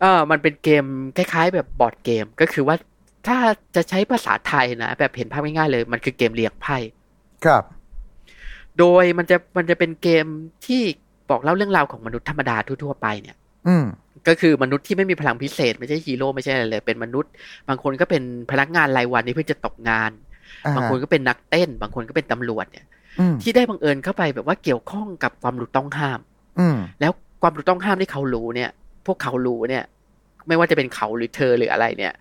[0.00, 0.84] เออมันเป็นเกม
[1.16, 2.76] คล้าย ๆ แบบบอร์ดเกม ก็คือว่า
[3.26, 3.38] ถ้า
[3.74, 6.76] จะใช้ภาษาไทยนะแบบเห็นภาพง่ายๆเลย มันคือเกมเรียงไพ่
[7.44, 7.64] ครับ
[8.78, 10.26] โดยมันจะมันจะเป็นเกม
[10.66, 10.82] ที่
[11.30, 13.36] บอกเล่าเรื่องราวของมนุษย์ธรรมดาทั่วๆไปเนี่ย
[13.68, 13.84] อืม
[14.28, 17.30] ก็คือมนุษย์ที่ไม่มีพลังพิเศษ ไม่ใช่ฮีโร่ไม่ใช่อะไรเลยเป็นมนุษย์
[17.68, 20.10] บางคนก็เป็นพนักงานรายวันที่เพิ่งจะตกงาน
[20.64, 22.86] อ่าฮะบางคนก็เป็นนักเต้น บางคนก็เป็นตำรวจเนี่ย
[23.20, 26.20] อืมที่ได้บังเอิญเข้าไปแบบว่าเกี่ยวข้องกับความรู้ต้องห้าม
[26.60, 28.70] อืมแล้วความรู้ต้องห้ามที่เขารู้เนี่ย
[29.06, 29.84] พวกเขารู้เนี่ย
[30.48, 32.12] ไม่ว่าจะเป็นเขาหรือเธอหรืออะไรเนี่ย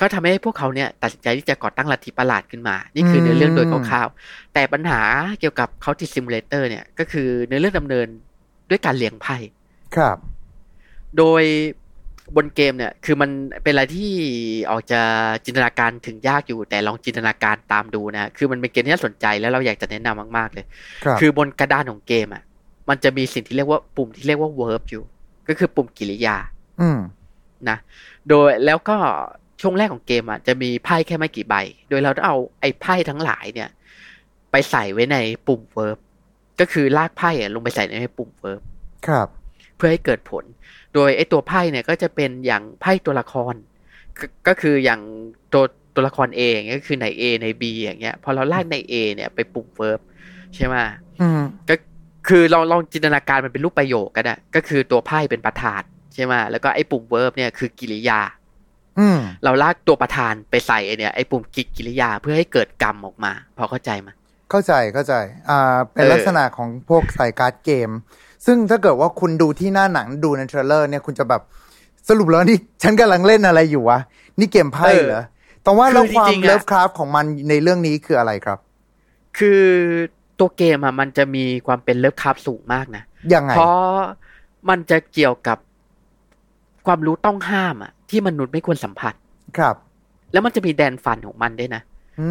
[0.00, 5.00] ก็ทำให้พวกเขาเนี่ย ตัดสินใจที่จะก่อตั้งลัทธิประหลาดขึ้นมา นี่คือเนื้อเรื่องโดยคร่าวๆแต่ปัญหา
[5.40, 8.06] เกี่ยวกับ Cultist Simulator เนี่ย ก็คือเนื้อเรื่องดำเนิน
[8.70, 9.36] ด้วยการเรียงไพ่
[9.96, 10.16] ครับ
[11.18, 11.42] โดย
[12.36, 13.30] บนเกมเนี่ย คือมัน
[13.62, 14.12] เป็นอะไรที่
[14.70, 15.00] ออกจะ
[15.44, 20.64] จินตนาการถึงยากอยู่ แต่ลองจินตนาการตามดูนะ คือมันเป็นเกมที่น่าสนใจแล้วเราอยากจะแนะนำมาก ๆ เลย
[21.04, 22.42] ครับคือบนกระดานของเกมอะ
[22.88, 25.02] มันจะมีสิ่งที่เรียกว่าปุ่มที่เรียกว่า verb อยู่
[25.48, 26.36] ก็คือปุ่มกิริยา
[26.80, 27.00] อืม
[27.68, 27.78] นะ
[28.28, 28.96] โดยแล้วก็
[29.60, 31.54] ช่วงแรกของเกมอะจะมีไพ่แค่ไม่กี่ใบ
[31.88, 33.68] โดยเราต้องเอาไอ้ไพ่ทั้งหลายเนี่ย
[34.50, 35.98] ไปใส่ไว้ในปุ่ม verb
[36.60, 38.60] ก็คือลากไพ่อะลงไปใส่ในปุ่ม verb
[39.06, 39.28] ครับ
[39.76, 40.44] เพื่อให้เกิดผล
[40.94, 43.54] โดยไอ้ตัวไพ่เนี่ยก็จะเป็นอย่างไพ่ตัวละคร
[44.18, 45.00] ก็ก็คืออย่าง
[45.52, 50.00] ตัวตัวละคร A อย่างเงี้ยก็คือใน A ใน B อย่างเงี้ย พอเราลากใน A เนี่ยไปปุ่ม verb
[50.54, 50.76] ใช่ไหม
[51.20, 51.74] อืมก็
[52.28, 55.82] คือลองลองจินตนาการมันเป็นรูปประโยคก็ได้ก็คือตัวไพ่เป็นประธาน
[56.14, 58.20] ใช่ไหมแล้วก็ไอ้ปุ่ม verb เนี่ยคือกิริยา
[58.98, 64.08] อืมเราลากตัวประธานไปใส่ไอ้เนี่ยไอ้ปุ่มกิกิริยาเพื่อให้เกิดกรรมออกมา พอเข้าใจไหม
[64.50, 65.14] เข้าใจเข้าใจ
[65.50, 67.90] อ่า เป็นเออลักษณะของพวกสายการ์ดเกม
[68.46, 71.42] ซึ่งถ้าเกิดว่าคุณดูที่หน้าหนังดูใน trailer เนี่ยคุณจะแบบ
[72.08, 73.98] สรุปแล้วนี่ฉันกำลังเล่นอะไรอยู่วะ
[74.38, 75.24] นี่เกมไพ่เหรอ
[75.62, 78.58] แต่ว่าแล้วความ Lovecraft ของมันในเรื่องนี้คืออะไรครับ
[79.38, 79.62] คือ
[80.38, 83.02] ตัวเกมอะมันจะมีความเป็น Lovecraft สูงมากนะ
[83.34, 83.96] ยังไงเพราะ
[84.68, 85.58] มันจะเกี่ยวกับ
[86.86, 89.14] ความรู้ต้องห้ามอะที่มนุษย์ไม่ควรสัมผัส
[89.58, 89.76] ครับ
[90.32, 91.82] แล้วมันจะมีแดนฟันของมันด้วยนะ
[92.20, 92.28] อื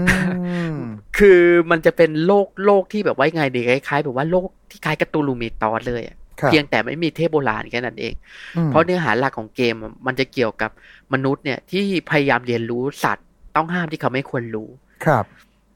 [0.73, 0.75] ม
[1.17, 1.39] คือ
[1.71, 8.13] มันจะเป็นโลกโลกที่แบบว่ายังไงดีคล้ายๆแบบว่าโลก ที่คล้ายกับตูลูมีตอสเลยอะครับเพียงแต่ไม่มีเทพโบราณแค่นั้นเอง
[8.57, 10.71] อืมเพราะเนื้อหาหลักของเกมอะมันจะเกี่ยวกับ
[11.13, 14.69] มนุษย์เนี่ยที่พยายามเรียนรู้สัตว์ ต้องห้ามที่เขาไม่ควรรู้
[15.05, 15.25] ครับ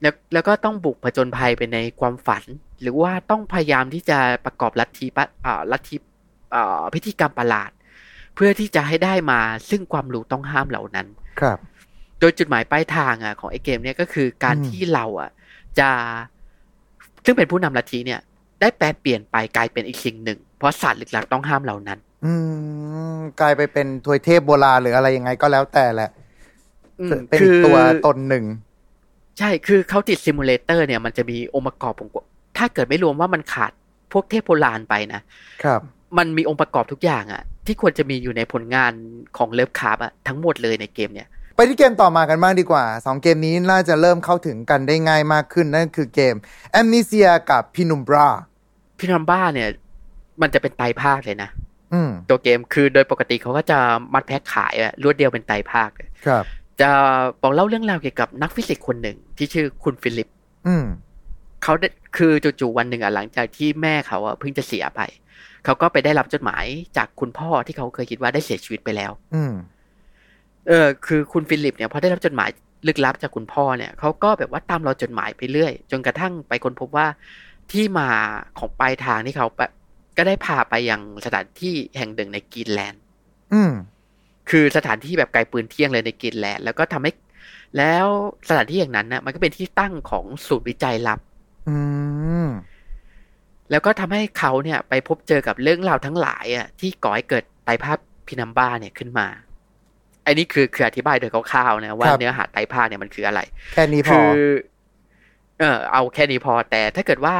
[0.01, 2.43] แล้วแล้วก็ต้องบุกผจญภัยไปในความฝัน
[2.81, 5.95] หรือว่าต้องพยายามที่จะประกอบลัทธิปะอ่าลัทธิ
[6.55, 7.71] อ่าพิธีกรรมประหลาด
[8.35, 11.07] เพื่อที่จะให้ได้มาซึ่งความรู้ต้องห้ามเหล่านั้น
[11.39, 11.59] ครับ
[12.19, 15.29] โดยจุดหมายปลายทางอะของไอ้เกมเนี่ยก็คือการอืมที่เราอะ
[15.79, 15.89] จะ
[17.25, 18.21] ซึ่งเป็นผู้นำลัทธิเนี่ย
[18.65, 22.33] ได้แปลเปลี่ยนไปกลายเป็นอีกสิ่งหนึ่ง เพราะศาสตร์ลึกลับต้องห้ามเหล่านั้น อื
[23.17, 26.09] มกลายไปเป็นทวยเทพโบราณหรืออะไรยังไงก็แล้วแต่แหละ
[27.01, 28.45] อืมเป็นคือตัวตนหนึ่ง
[29.39, 32.09] ใช่คือเขาติด simulator เนี่ยมันจะมีองค์ประกอบของ
[32.57, 33.71] ถ้าเกิดไม่รวมว่ามันขาด
[34.11, 35.21] พวกเทพโบราณไปนะ
[35.63, 35.81] ครับ
[36.17, 38.91] มันมีองค์ประกอบทุกอย่างอะที่ควรจะมีอยู่ในผลงาน
[39.37, 46.35] ของเลิฟคาร์บอะทั้งหมดเลยในเกมเนี่ยไปที่เกมต่อมากันบ้างดีกว่าสองเกมนี้น่าจะเริ่มเข้าถึงกันได้ง่ายมากขึ้น นั่นคือเกม
[46.79, 48.27] Amnesia กับ Penumbra
[48.97, 49.69] พี่นัมบ้าเนี่ย
[50.41, 51.49] มันจะเป็นไตรภาคเลยนะ
[51.93, 53.79] อืมตัวเกมคือโดยปกติเขาก็จะ
[54.13, 56.43] มัดแพ็คขายอะรวดเดียวเป็นไตรภาคเลยครับ
[56.81, 56.89] จะ
[57.41, 60.27] บอกเล่าเรื่องราวเกี่ยวกับนักฟิสิกส์คนหนึ่งที่ชื่อคุณฟิลิป
[60.67, 60.85] อืม
[61.63, 65.01] เขาได้คือจู่ๆวันหนึ่งอะหลังจากที่แม่เขาอะเพิ่งจะเสียไป
[65.65, 66.65] เขาก็ไปได้รับจดหมาย
[66.97, 69.53] จากคุณพ่อที่เขาเคยคิดว่าได้เสียชีวิตไปแล้ว อืม
[70.67, 72.49] เออคือคุณฟิลิปเนี่ยพอได้รับจดหมาย
[72.87, 77.07] ลึกลับจากคุณพ่อเนี่ยเขาก็แบบว่าตามรอยจดหมายไปเรื่อย จนกระทั่งไปค้นพบว่า
[77.71, 78.09] ที่มา
[78.57, 79.61] ของปลายทางที่เขาไป
[80.17, 83.01] ก็ได้พาไปยังสถานที่แห่งหนึ่งในกรีนแลนด์
[83.53, 83.71] อืม
[84.49, 87.11] คือสถานที่แบบไกลปืนเที่ยงเลยในกรีนแลนด์แล้วก็ทำให้
[87.77, 88.05] แล้ว
[88.49, 91.19] สถานที่อย่างนั้นนะมันก็เป็นที่ตั้งของศูนย์วิจัยลับ
[91.69, 91.77] อื
[92.45, 92.47] ม
[93.71, 97.97] แล้วก็ทำให้เขาเนี่ย ไปพบเจอกับเรื่องราวทั้งหลายอะที่ก่อให้เกิดไตรภาค
[98.27, 99.27] พินัมบ้าเนี่ยขึ้นมา
[100.25, 103.39] อันนี้คือคืออธิบายโดยคร่าวๆนะว่าครับเนื้อหาไตรภาคเนี่ยมันคืออะไร
[103.73, 104.39] แค่นี้พอคือ
[105.59, 107.35] เออเอาแค่นี้พอแต่ถ้าเกิดว่า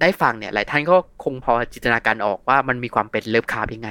[0.00, 3.88] ได้ฟังเนี่ย หลายท่านก็คงพอจินตนาการออกว่ามันมีความเป็นเลิฟคาร์บยังไง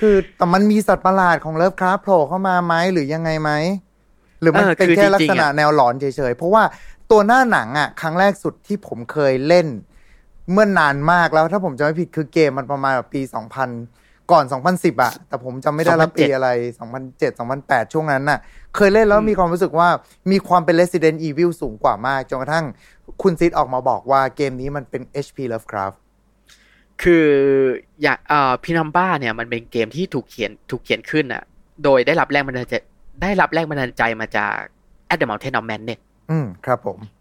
[0.00, 3.50] คือแต่มันมีสัตว์ประหลาดของเลิฟคราฟโผล่เข้ามาไหมหรือยังไงไหม
[4.40, 6.62] หรือมันเออเป็นคือแค่จริงๆลักษณะอะแนวหลอนเฉยๆเพราะว่า
[7.10, 9.66] ตัวหน้าหนังอะ ครั้งแรกสุดที่ผมเคยเล่น
[10.52, 13.20] เมื่อนนานมากแล้วถ้าผมจำไม่ผิดคือเกมมันประมาณแบบปี
[13.64, 16.48] 2000 ก่อน 2010อะแต่ผมจำไม่ได้แล้วปีอะไร
[16.96, 18.38] 2007 2008 ช่วงนั้นน่ะ
[18.76, 19.88] เคยเล่นแล้วมีความรู้สึกว่า
[20.30, 22.64] มีความเป็น Resident Evil สูงกว่ามาก จนกระทั่ง
[23.22, 25.96] คุณซิดออกมาบอกว่าเกมนี้มันเป็น HP Lovecraft
[27.02, 27.26] คือ
[28.02, 31.42] อยากเอ่อพินัมบ้าเนี่ยมันเป็นเกมที่ถูกเขียนถูกเขียนขึ้นอะ
[31.84, 32.74] โดยได้รับแรงบันดาลใจ
[33.22, 34.54] ได้รับแรงบันดาลใจมาจาก
[35.12, 37.17] At the Mountain of Madness อืม ครับผมอืม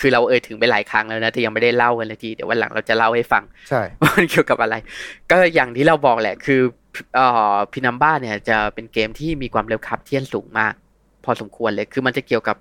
[0.00, 4.74] คือเราเอ่ยถึงไปหลายครั้งแล้วนะแต่ยังไม่ได้เล่ากันเลยทีเดี๋ยววันหลังเราจะเล่าให้ฟังใช่ว่ามันเกี่ยวกับอะไร
[5.30, 6.60] ก็อย่างที่เราบอกแหละคือ
[7.14, 10.74] เอ่อพินัมบ้าเนี่ยจะเป็นเกมที่มีความเร็วขับเทียนสูงมาก
[11.24, 12.56] พอสมควรเลยคือมันจะเกี่ยวกับ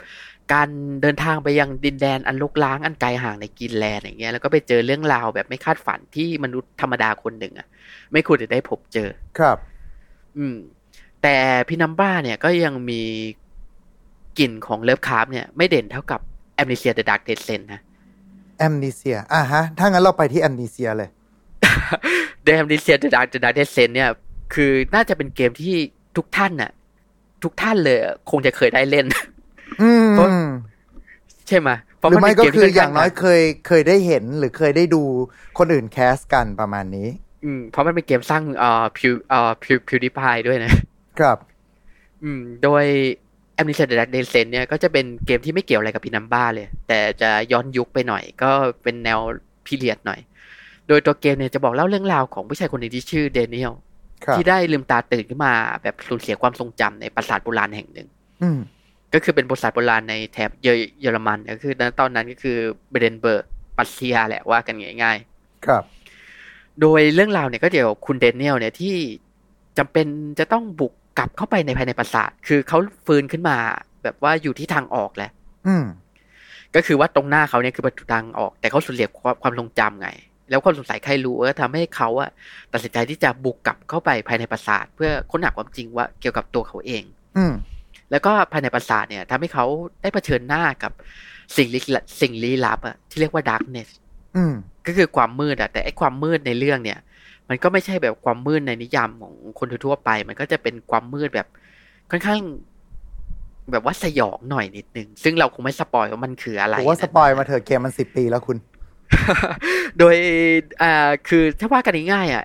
[0.53, 0.69] การ
[1.01, 7.67] เดินทางไปยังดินแดนอันลกล้างอันไกลห่างในกินแลนด์อย่างเงี้ยแล้วก็ไปเจอเรื่องราวแบบไม่คาดฝันที่มนุษย์ธรรมดาคนหนึ่งอะ
[8.11, 9.57] ไม่ควรจะได้พบเจอครับ
[10.37, 10.57] อืม
[11.23, 11.35] แต่
[11.69, 13.01] Penumbra เนี่ยก็ยังมี
[14.39, 16.21] กลิ่นของ Lovecraft เนี่ยไม่เด่นเท่ากับ
[16.61, 17.81] Amnesia: The Dark Descent นะ
[18.57, 21.09] Amnesia อะฮะ ถ้างั้นเราไปที่ Amnesia เลย
[22.43, 24.09] Amnesia: The Dark เดอะ Descent เนี่ย
[24.53, 25.75] คือน่าจะเป็นเกมที่
[26.17, 26.71] ทุกท่านน่ะ
[27.43, 29.05] ทุกท่านเลยอะคงจะเคยได้เล่น
[29.81, 30.27] อืมเพราะ
[31.47, 35.03] ใช่ไหมเพราะหรือมันไม่เป็นก็เกมคืที่ออย่างน้อยค่เคยเคยได้เห็นหรือเคยได้ดู
[35.57, 37.07] คนอื่น cast กันประมาณนี้
[37.43, 40.71] อืมเพราะมันเป็นเกมสร้างเอ่อพิวเอ่อพิว PewDiePie ด้วยนะ
[41.19, 41.37] ครับ
[42.23, 43.20] อืม โดย a
[43.63, 48.51] m n e s t i a The Dark Descent เนี่ยก็จะเป็นเกมที่ไม่เกี่ยวอะไรกับ Penumbra เลย แต่จะย้อนยุคไปหน่อย ก็
[48.83, 49.19] เป็นแนว
[49.65, 50.19] period หน่อย
[50.87, 53.73] โดยตัวเกมเนี่ยจะบอกเล่าเรื่องราวของผู้ชายคนหนึ่งที่ชื่อเดนิเอล
[54.25, 58.07] ครับที่ได้ลืมตาตื่นขึ้นมาแบบสูญเสียความทรงจำในปราสาทโบราณแห่งหนึ่ง
[58.41, 58.59] อืม
[59.13, 62.57] ก็คือเป็นปราสาทโบราณในแถบเยอเยอรมันก็คือณตอนนั้นก็คือ
[62.91, 63.43] เบเดนเบิร์ก
[63.77, 65.17] ปัสเซียแหละว่ากันง่าย
[65.65, 68.95] ครับๆโดยเรื่องราวเนี่ยก็เดี๋ยวคุณเดนเนียลเนี่ยที่
[69.77, 70.05] จำเป็น
[70.39, 73.57] จะต้องบุก กลับเข้าไปในภายในปราสาท คือเขาฟื้นขึ้นมา
[74.03, 75.31] แบบว่าอยู่ที่ทางออกแหละ
[75.67, 75.85] อืม
[76.75, 80.09] ก็คือว่าตรงหน้าเขาเนี่ยคือประตูทางออก แต่เขาสูญเสียความความทรงจำไง
[80.49, 82.29] แล้วความสงสัยใครรู้ก็ทำให้เขาอะ
[82.73, 87.03] ตัดสินใจที่จะบุกกลับเข้าไปภายในปราสาท เพื่อค้นหาความจริงว่าเกี่ยวกับตัวเขาเอง
[87.37, 87.53] อืม
[88.11, 89.65] แล้วก็ภายในปราสาทเนี่ยทำให้เขา
[90.01, 90.91] ได้เผชิญหน้ากับ
[91.57, 93.89] สิ่งลี้ลับสิ่งลี้ลับอะที่เรียกว่า darkness
[94.35, 94.53] อืม
[94.85, 96.99] ก็คือความมืดอะแต่ไอ้ความมืดในเรื่องเนี่ย
[97.51, 101.47] มันก็ไม่ใช่แบบความมืดในนิยามของคนทั่วๆไป มันก็จะเป็นความมืดแบบ
[102.11, 102.39] ค่อนข้าง
[103.71, 108.57] แบบว่าสยองหน่อยนิดนึง ซึ่งเราคงไม่สปอยว่ามันคืออะไรผมว่าสนะปอยมาเถอะเกมมันสิบปีแล้วคุณ
[109.97, 110.15] โดย
[110.81, 112.43] อ่าคือถ้าว่ากันง่ายๆอะ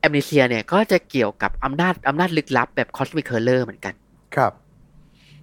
[0.00, 3.94] Amnesia เนี่ยก็จะเกี่ยวกับอำนาจอำนาจลึกลับแบบ cosmic horror เหมือนกัน
[4.36, 4.52] ครับ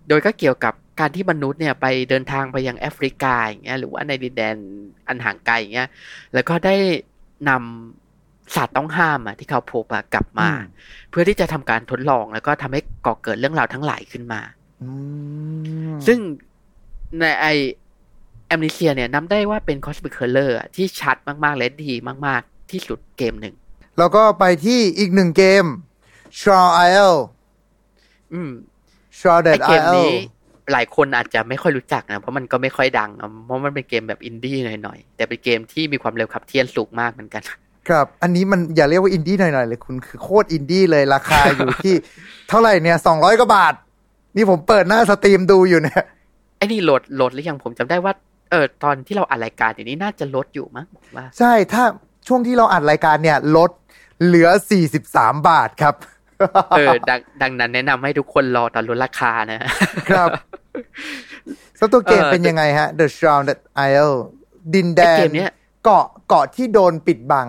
[0.07, 4.55] โดยก็เกี่ยวกับการที่มนุษย์เนี่ยไปเดินทางไปยังแอฟริกาอย่างเงี้ยหรือว่าในดินแดน
[5.07, 5.89] อันห่างไกลอย่างเงี้ย
[6.33, 6.75] แล้วก็ได้
[7.49, 8.02] นำ
[8.55, 10.61] ศาสตร์ต้องห้ามอะที่เขาพบอะกลับมาอืม
[11.09, 14.41] เพื่อที่จะทำการทดลองแล้วก็ทำให้ก่อเกิดเรื่องราวทั้งหลายขึ้นมา
[14.81, 14.89] อื
[15.93, 16.19] มซึ่ง
[17.19, 17.45] ในไอ
[18.47, 21.91] Amnesia เนี่ยนับได้ว่าเป็น cosmic horror ที่ชัดมากๆ และดี
[22.27, 23.55] มาก ๆ ที่สุดเกมหนึ่ง
[23.97, 25.65] แล้วก็ไปที่อีกหนึ่งเกม
[26.39, 27.17] Shrouded Isle
[28.33, 28.51] อืม
[29.17, 30.13] Shrouded Isle ไอเกมนี้
[30.71, 37.43] หลายคนอาจจะไม่ค่อยรู้จักนะ เพราะมันก็ไม่ค่อยดังอะเพราะมันเป็นเกมแบบอินดี้หน่อยๆ แต่เป็นเกมที่มีความ Lovecraftian สูงมากเหมือนกัน
[37.89, 41.93] ครับอันนี้มันอย่าเรียกว่าอินดี้หน่อยๆเลยคุณคือโคตรอินดี้เลยราคาอยู่ที่
[42.49, 43.73] เท่าไหร่เนี่ยสองร้อยกว่าบาท
[44.35, 46.03] นี่ผมเปิดหน้า Steam ดูอยู่เนี่ย
[46.57, 48.13] ไอ้นี่โหลดโหลดหรือยังผมจำได้ว่า
[48.51, 51.83] เออตอนที่เราอัดรายการอย่างนี้น่าจะลดอยู่มั้งผมว่า ใช่ถ้า
[52.27, 53.71] ช่วงที่เราอัดรายการเนี่ย ลด
[54.23, 54.49] เหลือ
[54.99, 55.95] 43บาทครับ
[56.77, 59.59] เออดังดังนั้นแนะนำให้ทุกคนรอตอนลดราคานะ
[60.09, 60.29] ครับ
[61.79, 64.15] สตัวเกมเออเป็นยังไงฮะ The Shrouded Isle
[64.73, 65.51] ดินแดไอ้นเกมเนี้ย
[65.83, 67.47] เกาะเกาะที่โดนปิดบัง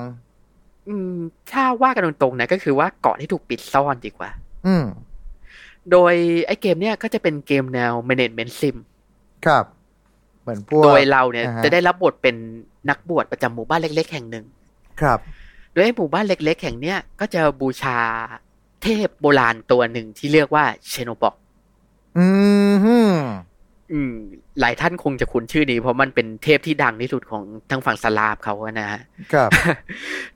[0.89, 1.15] อืม
[1.53, 4.31] ถ้าว่ากันตรงๆนะก็คือว่าเกาะที่ถูกปิดซ่อนดีกว่า
[4.67, 4.85] อืม
[5.91, 6.15] โดย
[6.47, 8.77] ไอ้เกมเนี้ยก็จะเป็นเกมแนว management sim
[9.47, 9.65] ครับ
[10.43, 12.37] เหมือนพวกโดยเราเนี่ยอ่าฮะจะได้รับบทเป็น
[12.91, 14.45] นักบวชประจำหมู่บ้านเล็ก ๆ แห่งหนึ่ง
[15.01, 15.19] ครับ
[15.73, 17.99] โดยไอ้หมู่บ้านเล็ก ๆ แห่งเนี้ยก็จะบูชา
[18.83, 21.35] เทพโบราณตัวหนึ่งที่เรียกว่า Chernobog
[22.19, 22.27] อื
[22.71, 22.97] มฮึ
[23.93, 24.15] อืม
[24.61, 29.51] หลายท่านคงจะคุ้นชื่อนี้เพราะมันเป็นเทพที่ดังที่สุดของทางฝั่งสลาฟเขาอะนะฮะครับ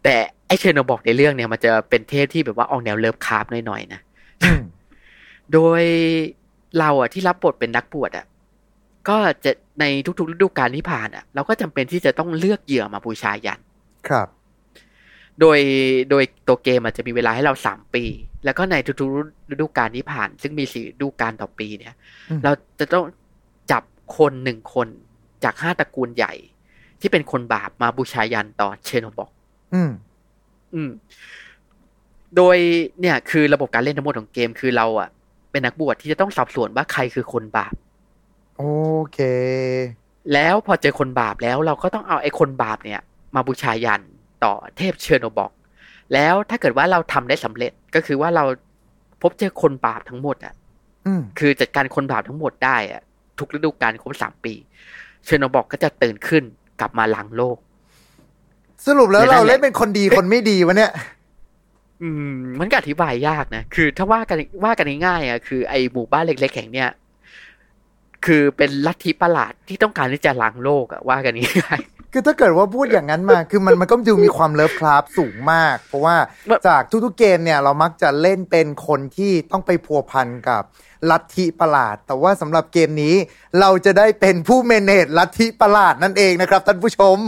[0.02, 0.14] แต่
[0.46, 4.00] ไอ Chernobog ในเรื่องเนี่ย มันจะเป็นเทพที่แบบว่าออกแนว Lovecraft หน่อยๆนะ
[4.42, 4.62] อืม
[5.52, 5.82] โดย
[6.78, 8.26] เราอะที่รับบทเป็นนักบวชอะ
[9.08, 13.60] ก็จะในทุกๆฤดูกาลที่ผ่านอะเราก็จำเป็นที่จะต้องเลือกเหยื่อมาบูชายัน
[14.08, 14.28] ครับ
[15.40, 15.58] โดย
[16.10, 18.04] โดยตัวเกมอาจจะมีเวลาให้เราสามปี
[18.44, 21.94] แล้วก็ในทุกๆฤดูกาลที่ผ่าน ซึ่งมีสี่ฤดูกาลต่อปีเนี่ย
[22.30, 23.27] อืมเราจะต้องจับ
[24.16, 24.88] คนหนึ่งคน
[25.44, 26.32] จากห้าตระกูลใหญ่
[27.00, 29.30] ที่เป็นคนบาปมาบูชายันต่อเชโนบอก
[29.74, 29.90] อืม
[30.74, 30.90] อืม
[32.36, 32.56] โดย
[33.00, 35.08] เนี่ย คือระบบการเล่นทั้งหมดของเกมคือเราอะ
[35.50, 37.74] เป็นนักบวชที่จะต้องสอบสวนว่าใครคือคนบาป
[38.56, 38.64] โอ
[39.12, 39.18] เค
[40.32, 43.00] แล้วพอเจอคนบาปแล้ว เราก็ต้องเอาไอ้คนบาปเนี่ย
[43.34, 44.00] มาบูชายัน
[44.44, 45.52] ต่อเทพเชอร์โนบอก
[46.14, 48.44] แล้วถ้าเกิดว่าเราทำได้สำเร็จก็คือว่าเรา
[49.22, 50.54] พบเจอคนบาปทั้งหมดอะ
[51.06, 53.02] อืมคือจัดการคนบาปทั้งหมดได้อะ
[53.40, 54.54] ทุกฤดูกาลครบสามปี
[55.24, 56.42] เชอร์โนบอกก็จะตื่นขึ้น
[56.80, 57.56] กลับมาล้างโลก
[58.86, 60.92] สรุปแล้วในนั้เรานแหละเล่นเป็นคนดีคนไม่ดีวะเนี่ย
[62.02, 66.90] อืม มันก็อธิบายยากนะ คือถ้าว่ากันว่ากันง่ายๆอะคือไอ้หมู่บ้านเล็กๆแห่งเนี้ย
[68.26, 71.80] คือเป็นลัทธิประหลาดที่ต้องการที่จะล้างโลกอะว่ากันง่าย
[72.12, 76.16] คือถ้าเกิดว่าพูดอย่างนั้นมาคือมันมันก็ดูมีความเลิฟคลาสสูงมาก เพราะว่า
[76.68, 80.62] จากทุกๆเกมเนี่ยเรามักจะเล่นเป็นคนที่ต้องไปพัวพันกับ
[81.10, 83.14] ลัทธิประหลาด แต่ว่าสำหรับเกมนี้
[83.60, 87.18] เราจะได้เป็นผู้ manage ลัทธิประหลาดนั่นเองนะครับท่านผู้ชม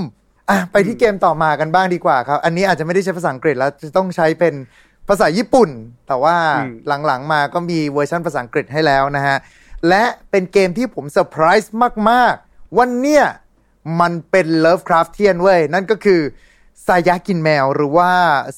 [0.51, 4.55] อะไปที่เกมต่อมากันบ้างดีกว่าครับ อันนี้อาจจะไม่ได้ใช้ภาษาอังกฤษแล้วจะต้องใช้เป็น
[5.09, 5.71] ภาษาญี่ปุ่น
[6.09, 6.37] แต่ว่า
[7.07, 9.37] หลังๆมาก็มีเวอร์ชันภาษาอังกฤษให้แล้วนะฮะ
[9.89, 11.75] และเป็นเกมที่ผมเซอร์ไพรส์
[12.11, 13.25] มากๆ วันเนี้ย
[14.01, 16.21] มันเป็น Lovecraftian เว้ย นั่นก็คือ
[16.87, 18.11] สายะกินแมวหรือว่า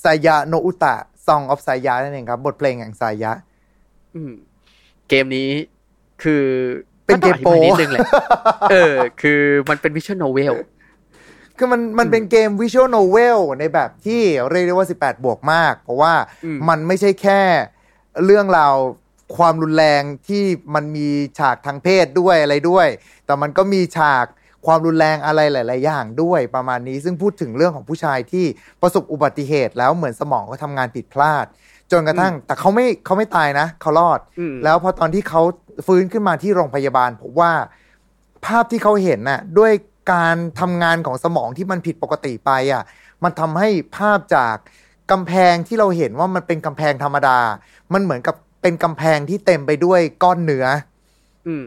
[0.03, 0.95] Saya no Uta
[1.27, 4.33] Song of สายะนั่นเองครับ บทเพลงแห่งสายะๆอืม
[5.09, 5.49] เกมนี้
[6.23, 6.45] คือ
[7.07, 8.01] เป็นเกมโปต้องอธิบายนิดนึงแหละ
[8.71, 10.55] เออ คือมันเป็นวิชวลโนเวล
[11.59, 17.41] คือมันมันเป็นเกมวิชวลโนเวลในแบบที่เรียกได้ว่า 18 บวกมาก เพราะว่าอืมมันไม่ใช่แค่
[18.25, 18.75] เรื่องราว
[19.37, 21.09] ความรุนแรงที่มันมี
[21.39, 22.89] ฉากทางเพศด้วยอะไรด้วย
[23.27, 24.27] แต่มันก็มีฉาก
[24.66, 28.44] ความรุนแรงอะไรหลาย ๆ อย่างด้วยประมาณนี้ ซึ่งพูดถึงเรื่องของผู้ชายที่
[28.83, 31.46] ประสบอุบัติเหตุแล้วเหมือนสมองเขาทำงานผิดพลาด
[31.92, 35.42] จนกระทั่ง แต่เขาไม่เขาไม่ตายนะเขารอดอืมแล้วพอตอนที่เขา
[35.87, 37.53] ฟื้นขึ้นมาที่โรงพยาบาลผมว่า
[38.46, 39.72] ภาพที่เขาเห็นน่ะด้วย
[40.12, 42.83] การทำงานของสมองที่มันผิดปกติไปอะ
[43.25, 44.57] มันทำให้ภาพจาก
[45.11, 47.38] กำแพงที่เราเห็นว่ามันเป็นกำแพงธรรมดา
[47.92, 50.66] มันเหมือนกับเป็นกำแพงที่เต็มไปด้วยก้อนเนื้อ
[51.46, 51.62] อืม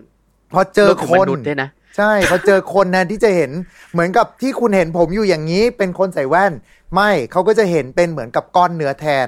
[0.53, 3.51] พอเจอรวมถึงคมนนุษย์ด้วยนะ ใช่พอเจอคนแทนที่จะเห็น
[3.91, 6.53] เหมือนกับที่คุณเห็นผมอยู่อย่างนี้ เป็นคนใส่แว่น
[6.93, 9.27] ไม่เขาก็จะเห็นเป็นเหมือนกับก้อนเนื้อแทน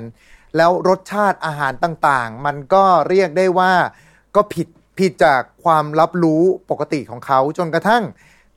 [0.58, 3.74] แล้วรสชาติอาหารต่างๆ มันก็เรียกได้ว่า
[4.36, 4.68] ก็ผิด
[5.00, 8.04] ผิดจากความรับรู้ปกติของเขาจนกระทั่ง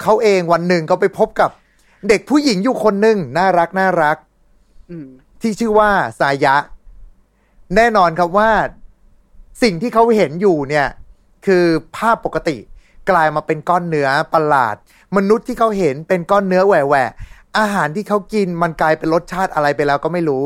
[0.03, 1.51] เขาเองวันหนึ่งก็ไปพบกับ
[2.09, 4.17] เด็กผู้หญิงอยู่คนหนึ่งน่ารักน่ารัก
[4.91, 5.09] อืม
[5.41, 6.57] ที่ชื่อว่าสายะ
[7.77, 8.51] แน่นอนครับว่า
[9.63, 10.89] สิ่งที่เขาเห็นอยู่เนี่ย
[11.47, 11.65] คือ
[11.97, 12.57] ภาพปกติ
[13.11, 14.77] กลายมาเป็นก้อนเนื้อประหลาด
[15.17, 17.11] มนุษย์ที่เขาเห็นเป็นก้อนเนื้อแหวะแหวะ
[17.59, 20.43] อาหารที่เขากินมันกลายเป็นรสชาติอะไรไปแล้วก็ไม่รู้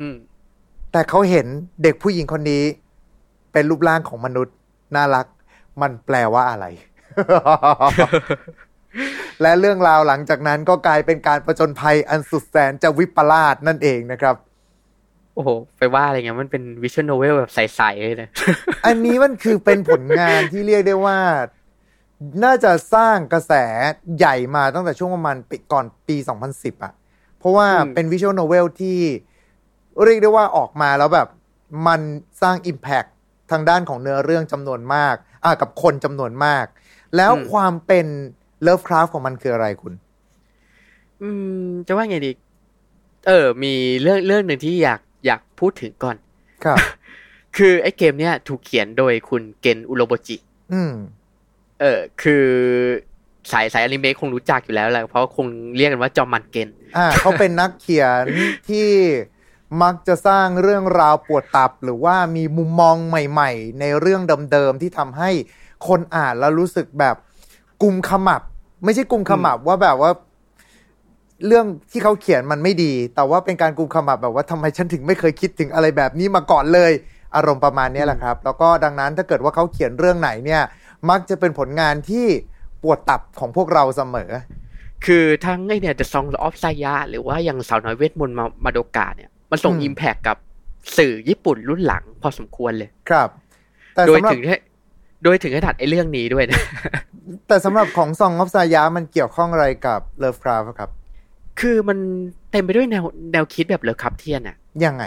[0.00, 0.16] อืม
[0.92, 1.46] แต่เขาเห็น
[1.82, 2.64] เด็กผู้หญิงคนนี้
[3.52, 4.54] เป็นรูปร่างของมนุษย์
[4.94, 5.26] น่ารัก
[5.80, 6.66] มันแปลว่าอะไร
[9.42, 14.36] และเรื่องราวหลังจากนั้นก็กลายเป็นการประจนภัยอันสุดแสนจะวิปลาสนั่นเองนะครับ
[15.34, 18.28] โอ้โห ไปว่าอะไรเงี้ยมันเป็นวิชวลโนเวลแบบใสๆเลยนะ
[18.86, 21.18] อันนี้มันคือเป็นผลงานที่เรียกได้ว่า
[22.44, 23.52] น่าจะสร้างกระแส
[24.18, 26.16] ใหญ่มาตั้งแต่ช่วงประมาณปีก่อนปี
[26.50, 26.92] 2010อะ
[27.38, 28.98] เพราะว่าอืมเป็นวิชวลโนเวลที่
[30.04, 31.28] เรียกได้ว่าออกมาแล้วแบบ
[31.86, 32.00] มัน
[32.42, 33.08] สร้าง Impact
[33.50, 36.66] ทางด้านของเนื้อเรื่องจำนวนมาก อะกับคนจำนวนมาก
[37.16, 38.06] แล้วความเป็น
[38.62, 39.92] เลิฟคราฟของมันคืออะไรคุณ
[41.22, 41.28] อื
[41.66, 42.32] ม จะว่าไงดี
[43.26, 46.16] เออ มีเรื่องเรื่องหนึ่งที่อยากอยากพูดถึงก่อน
[46.64, 46.78] ครับ
[47.56, 50.36] คือไอ้เกมเนี้ยถูกเขียนโดยคุณเกนอุโรโบจิ
[50.72, 50.92] อืม
[51.80, 52.46] เออคือ
[53.52, 58.24] สายสายอนิเมะคงรู้จักอยู่แล้วแหละเพราะคงเรียกกันว่าจอมมันเกนอ่าเขาเป็นนักเขียน
[58.68, 58.88] ที่
[59.82, 65.30] มักจะสร้างเรื่องราวปวดตับ หรือว่ามีมุมมองใหม่ ๆ ในเรื่องเดิมๆที่ทำให้
[65.88, 67.16] คนอ่านแล้วรู้สึกแบบ
[67.82, 68.42] กุมขมับ
[68.84, 70.10] ไม่ใช่กุมขมับว่าแบบว่า
[71.46, 76.92] เรื่องที่เขาเขียนมันไม่ดี แต่ว่าเป็นการกุมขมับแบบว่าทำไมฉันถึงไม่เคยคิดถึงอะไรแบบนี้มาก่อนเลย
[77.36, 80.62] อารมณ์ประมาณนี้แหละครับ แล้วก็ดังนั้นถ้าเกิดว่าเขาเขียนเรื่องไหนเนี่ย
[81.10, 82.26] มักจะเป็นผลงานที่
[82.82, 84.30] ปวดตับของพวกเราเสมอ
[85.06, 90.36] คือทั้งไอเนี่ย The Song of Saya หรือว่าอย่างสาวน้อยเวทมนต์มามาโดกาเนี่ย มันส่งอืมอิมแพคกับ
[90.96, 93.28] สื่อญี่ปุ่นรุ่นหลังพอสมควรเลย ครับ
[93.94, 94.56] แต่โดยสำหรับถึงให้
[95.24, 96.60] โดยถึงขนาดไอ้เรื่องนี้ด้วยนะ
[97.48, 100.90] แต่สำหรับของซองออฟซายามันเกี่ยวข้องอะไรกับเลิฟคราฟครับ
[101.60, 101.98] คือมัน
[102.50, 105.04] เต็มไปด้วยแนวแนวคิดแบบเลอคับเทียนอะยังไง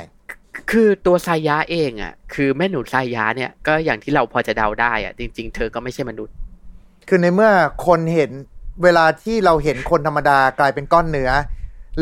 [0.72, 6.36] คือตัวไซยะเองอะ คือแม่หนูไซยะเนี่ยก็อย่างที่เราพอจะเดาได้อะ จริง ๆ เธอก็ไม่ใช่มนุษย์
[7.08, 7.52] คือในเมื่อ
[7.88, 8.32] คนเห็น
[8.84, 11.32] เวลาที่เราเห็นคนธรรมดากลายเป็นก้อนเนื้อ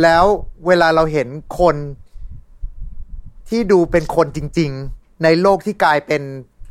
[0.01, 0.23] แล้ว
[0.67, 1.27] เวลาเราเห็น
[1.59, 1.75] คน
[3.49, 6.21] ที่ดูเป็นคนจริง ๆ ในโลกที่กลายเป็น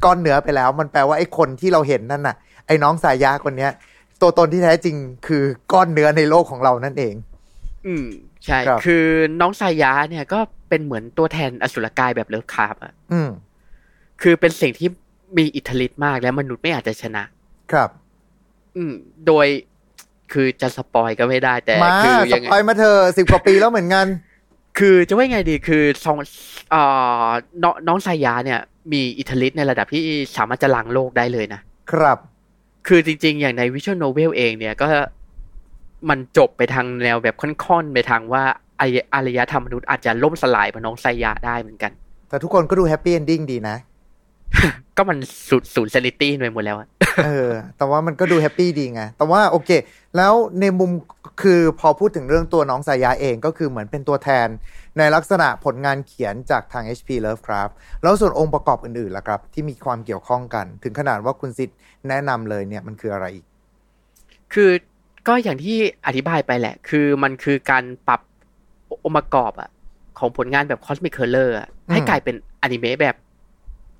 [0.04, 2.36] ก้อนเนื้อไปแล้ว มันแปลว่าไอ้คนที่เราเห็นนั่นน่ะ
[2.66, 3.72] ไอ้น้องไซยะคนเนี้ย
[4.20, 4.96] ตัวตนที่แท้จริง
[5.26, 5.42] คือ
[5.72, 7.14] ก้อนเนื้อในโลกของเรานั่นเอง
[7.86, 8.06] อืม
[8.44, 9.04] ใช่ครับคือ
[9.40, 13.30] น้องไซยะเนี่ยก็เป็นเหมือนตัวแทนอสุรกายแบบ Lovecraft อะอืม
[14.22, 14.88] คือเป็นสิ่งที่
[15.38, 17.22] มีอิทธิฤทธิ์มากและมนุษย์ไม่อาจจะชนะ
[17.72, 17.90] ครับ
[18.76, 18.92] อืม
[19.26, 19.46] โดย
[20.32, 24.06] คือจะ spoil ก็ไม่ได้แต่มาคือสยังไงปอยมาเธอะสิบกว่าปีแล้วเหมือนกัน
[24.78, 26.18] คือจะว่าไงดีคือซอง
[26.70, 26.82] เอ่
[27.24, 27.26] อ
[27.62, 28.60] น้องน้องไซยะเนี่ย
[28.92, 30.02] มีอิทธิฤทธิ์ในระดับที่
[30.36, 31.60] สามารถจะล้างโลกได้เลยนะ
[31.92, 32.18] ครับ
[32.86, 34.86] คือจริง ๆ อย่างใน visual novel เองเนี่ยก็
[36.08, 38.44] มันจบไปทางแนวแบบค่อนๆไปทางว่า
[38.80, 41.92] อารยอารยธรรมมนุษย์อาจจะล่มสลายเพราะน้องไซยะได้เหมือนกัน
[42.28, 43.76] แต่ทุกคนก็ดู happy ending ดีนะ
[44.96, 45.18] ก็มัน
[45.48, 46.88] สูญสูญ sanity ไปหมดแล้วอะ
[47.24, 49.70] เออ แต่ว่ามันก็ดูแฮปปี้ดีไง แต่ว่าโอเค
[50.16, 50.90] แล้วในมุม
[51.42, 54.48] คือพอพูดถึงเรื่องตัวน้องสายาเองก็คือเหมือนเป็นตัวแทน
[54.98, 57.72] ในลักษณะผลงานเขียนจากทาง HP Lovecraft
[58.02, 61.70] แล้วส่วนองค์ประกอบอื่นๆล่ะครับ ที่มีความเกี่ยวข้องกัน ถึงขนาดว่าคุณซิด
[62.08, 63.44] แนะนำเลยเนี่ยมันคืออะไรอีก
[64.54, 64.70] คือ
[65.26, 68.20] ก็อย่างที่อธิบายไปแหละ คือมันคือการปรับ
[69.04, 69.70] องค์ประกอบอะ
[70.18, 73.16] ของผลงานแบบ Cosmic Color อะให้กลายเป็นอนิเมะแบบ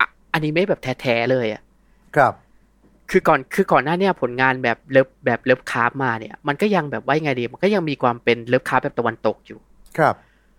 [0.01, 1.62] อะอนิเมะแบบแท้ๆเลยอะ
[2.16, 2.33] ครับ
[3.11, 9.59] คือก่อนคือก่อนหน้าเนี้ผลงานแบบ Love แบบ Lovecraft มาเนี่ย มันก็ยังแบบว่ายังไงดี มันก็ยังมีความเป็น Lovecraft แบบตะวันตกอยู่
[9.99, 10.14] ครับ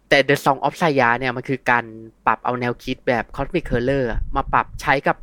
[0.10, 1.84] แต่ The Song of Saya เนี่ยมันคือการ
[2.26, 5.18] ปรับเอาแนวคิดแบบ cosmic horror อะมาปรับใช้กับ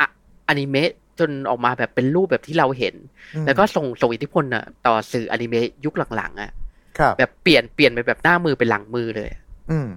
[0.00, 0.06] อะ
[0.48, 0.90] อนิเมะ
[1.20, 2.94] จนออกมาแบบเป็นรูปแบบที่เราเห็น
[3.34, 6.50] อืมแล้วก็ส่งส่งอิทธิพลอะต่อสื่ออนิเมะยุคหลังๆอะ
[6.98, 9.30] ครับแบบเปลี่ยนเปลี่ยนไปแบบหน้ามือเป็นหลังมือเลย
[9.70, 9.88] อืม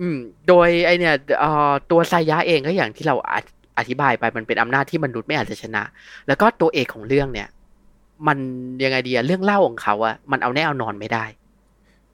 [0.00, 5.82] อืม โดยไอเนี่ยเอ่อตัวไซยะเองก็อย่างที่เราอธิอธิบายไปมันเป็นอำนาจที่มนุษย์ไม่อาจจะชนะ
[6.28, 7.48] แล้วก็ตัวเอกของเรื่องเนี่ย
[8.26, 8.38] มัน
[8.84, 11.24] ยังไงดีอะเรื่องเล่าของเขาอะมันเอาแน่เอานอนไม่ได้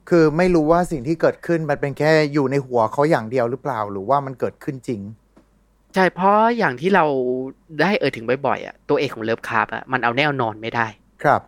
[0.09, 5.01] คือไม่รู้ว่าสิ่งที่เกิดขึ้นมันเป็นแค่อยู่ในหัวเขาอย่างเดียวหรือเปล่า หรือว่ามันเกิดขึ้นจริง
[5.95, 7.05] ใช่เพราะอย่างที่เรา
[7.81, 10.87] ได้เอ่ยถึงบ่อยๆอะตัวเอกของเลิฟคาร์บอะมันเอาแน่เอานอนไม่ได้
[11.23, 11.41] ครับ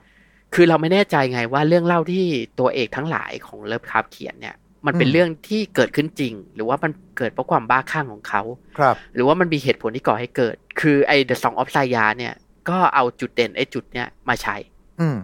[0.53, 2.25] คือเราไม่แน่ใจไงว่าเรื่องเล่าที่
[2.59, 8.41] ตัวเอกทั้งหลายของเลิฟคาร์บเขียนเนี่ย มันเป็นอืมเรื่องที่เกิดขึ้นจริง หรือว่ามันเกิดเพราะความบ้าคลั่งของเขา
[8.77, 12.33] ครับ หรือว่ามันมีเหตุผลที่ก่อให้เกิด คือไอ้ The Song of Saya เนี่ย
[12.69, 14.55] ก็เอาจุดเด่นไอ้จุดเนี้ยมาใช้
[15.01, 15.17] อืม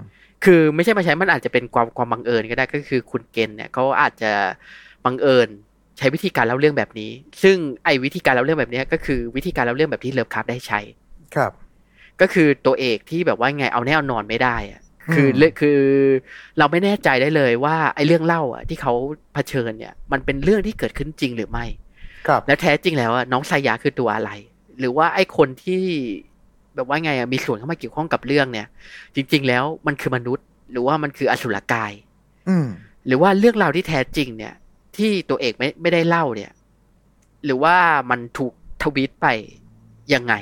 [0.45, 4.32] คือไม่ใช่มาใช้มันอาจจะเป็นความความบังเอิญก็ได้ก็คือคุณเกณฑ์เนี่ยเขาอาจจะ
[5.05, 5.47] บังเอิญ
[5.98, 7.12] ใช้วิธีการเล่าเรื่องแบบนี้
[7.43, 10.80] ซึ่งไอ้วิธีการเล่าเรื่องแบบเนี้ยก็คือวิธีการเล่าเรื่องแบบที่เลิฟคราฟได้ใช้
[11.36, 11.52] ครับ
[12.22, 14.82] ก็คือตัวเอกที่แบบว่าไงเอาแน่เอานอนไม่ได้อะ
[15.14, 15.80] คืออืมเรื่องคือ
[16.58, 18.93] เราไม่แน่ใจได้เลยว่าไอ้เรื่องเล่าอะที่เขา
[19.34, 21.66] เผชิญเนี่ย มันเป็นเรื่องที่เกิดขึ้นจริงหรือไม่
[22.28, 24.32] ครับ และแท้จริงแล้วอะน้องไซยาคือตัวอะไร
[24.80, 25.84] หรือว่าไอ้คนที่
[26.76, 28.68] แบบว่าไงอะมีส่วนเข้ามาเกี่ยวข้องกับเรื่องเนี่ย
[29.16, 31.91] จริง ๆ แล้วมันคือมนุษย์ หรือว่ามันคืออสุรกาย
[32.50, 32.68] อืม
[33.08, 34.54] หรือว่าเรื่องราวที่แท้จริงเนี่ย
[35.00, 36.52] ที่ตัวเอกไม่ไม่ได้เล่าเนี่ย
[37.45, 37.76] หรือว่า
[38.10, 39.28] มันถูกทวีตไป
[40.14, 40.34] ยังไง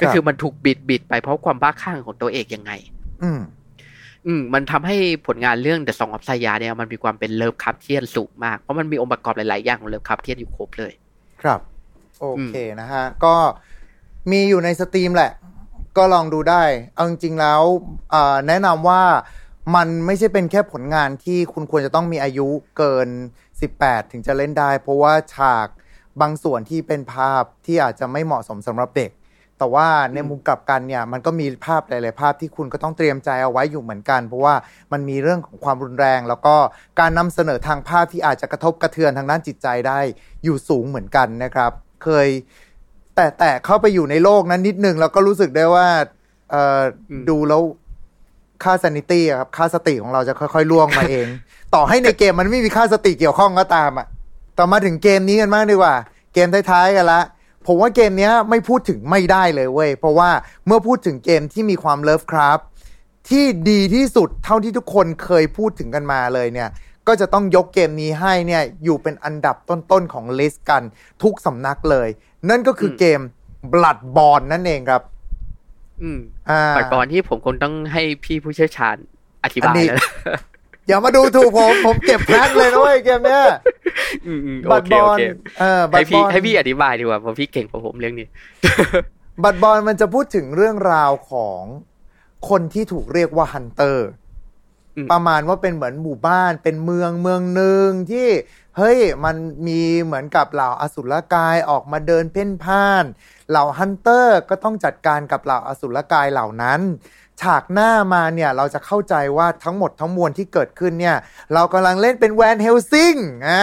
[0.00, 2.72] ก็คือมันถูกบิดบิดไปเพราะความบ้าคลั่งของตัวเอกยังไง
[3.22, 3.40] อืม
[4.26, 4.96] อืม มันทำให้
[5.26, 10.92] ผลงานเรื่อง The Song of Saya เนี่ยมันมีความเป็น Lovecraftian สูงมาก เพราะมันมีองค์ประกอบหลาย ๆ อย่างของ Lovecraftian อยู่ครบเลย
[11.42, 11.60] ครับ
[12.20, 13.34] โอเคนะฮะ ก็
[14.30, 15.32] มีอยู่ใน Steam แหละ
[15.96, 16.62] ก็ลองดูได้
[16.94, 17.60] เอาจริงๆแล้ว
[18.14, 19.02] อ่าแนะนำว่า
[19.74, 22.48] มันไม่ใช่เป็นแค่ผลงานที่คุณควรจะต้องมีอายุ
[22.78, 23.08] เกิน
[23.60, 25.68] 18 ถึงจะเล่นได้ เพราะว่าฉาก
[26.20, 29.10] บางส่วนที่เป็นภาพที่อาจจะไม่เหมาะสมสำหรับเด็ก
[29.58, 34.54] แต่ว่าในมุมกลับกันเนี่ย มันก็มีภาพหลาย ๆ ภาพที่คุณก็ต้องเตรียมใจเอาไว้อยู่เหมือนกัน เพราะว่า
[34.92, 36.56] มันมีเรื่องของความรุนแรง แล้วก็
[37.00, 40.00] การนำเสนอทางภาพที่อาจจะกระทบกระเทือนทางด้านจิตใจได้
[40.44, 41.72] อยู่สูงเหมือนกันนะครับ
[42.04, 42.28] เคย
[43.14, 45.88] แต่แต่เข้าไปอยู่ในโลกนั้นนิดนึงแล้วก็รู้สึกได้ว่า
[46.50, 47.62] เอ่ออมดูแล้ว
[48.64, 51.26] ค่า sanity อะครับ ค่าสติของเราจะค่อยๆล่วงมาเอง
[51.74, 54.06] ต่อให้ในเกมมันไม่มีค่าสติเกี่ยวข้องก็ตามอะ
[54.58, 55.94] ต่อมาถึงเกมนี้กันบ้างดีกว่า
[56.34, 57.20] เกมท้ายๆกันละ
[57.66, 60.30] ผมว่าเกมนี้ไม่พูดถึงไม่ได้เลยเว้ย เพราะว่า
[60.66, 62.58] เมื่อพูดถึงเกมที่มีความเลิฟคราฟ
[63.28, 66.68] ที่ดีที่สุดเท่าที่ทุกคนเคยพูดถึงกันมาเลยเนี่ย
[67.06, 70.82] ก็จะต้องยกเกมนี้ให้เนี่ยอยู่เป็นอันดับต้นๆของลิสต์กัน
[71.22, 72.08] ทุกสำนักเลย
[72.50, 73.20] นั่นก็คือเกม
[73.72, 75.02] Bloodborne นั่นเองครับ
[76.02, 76.20] อืม
[76.50, 78.96] อ่าปัดก่อนที่ผมคงต้องให้พี่ผู้เชี่ยวชาญ
[79.44, 80.08] อธิบายอันนี้แล้ว
[80.88, 83.44] อย่ามาดูถูกผม ผมเก็บแพ็คเลยนะเว้ยเกมเนี้ย
[84.26, 85.22] อืมอืมโอบัตเคบอโอลเค
[85.60, 88.26] เออบัให้ตบพี่อลให้พี่อธิบายดีกว่าเพราะพี่เก่งกว่าผมเรื่องนี้
[89.42, 91.62] บัตบอลมันจะพูดถึงเรื่องราวของ
[92.48, 94.08] คนที่ถูกเรียกว่าฮันเตอร์
[94.96, 98.28] อืมประมาณว่าเป็นเหมือนหมู่บ้านเป็นเมืองเมืองหนึ่งที่
[98.78, 103.04] เฮ้ยมันมีเหมือนกับเหล่าอสุรกายออกมาเดินเพ่นพ่าน
[103.50, 106.80] เหล่า Hunter ก็ต้องจัดการกับเหล่าอสุรกายเหล่านั้น
[107.40, 111.16] ฉากหน้ามาเนี่ยเราจะเข้าใจว่าทั้งหมดทั้งมวลที่เกิดขึ้นเนี่ย
[111.54, 113.14] เรากำลังเล่นเป็น Van Helsing
[113.46, 113.60] อ่า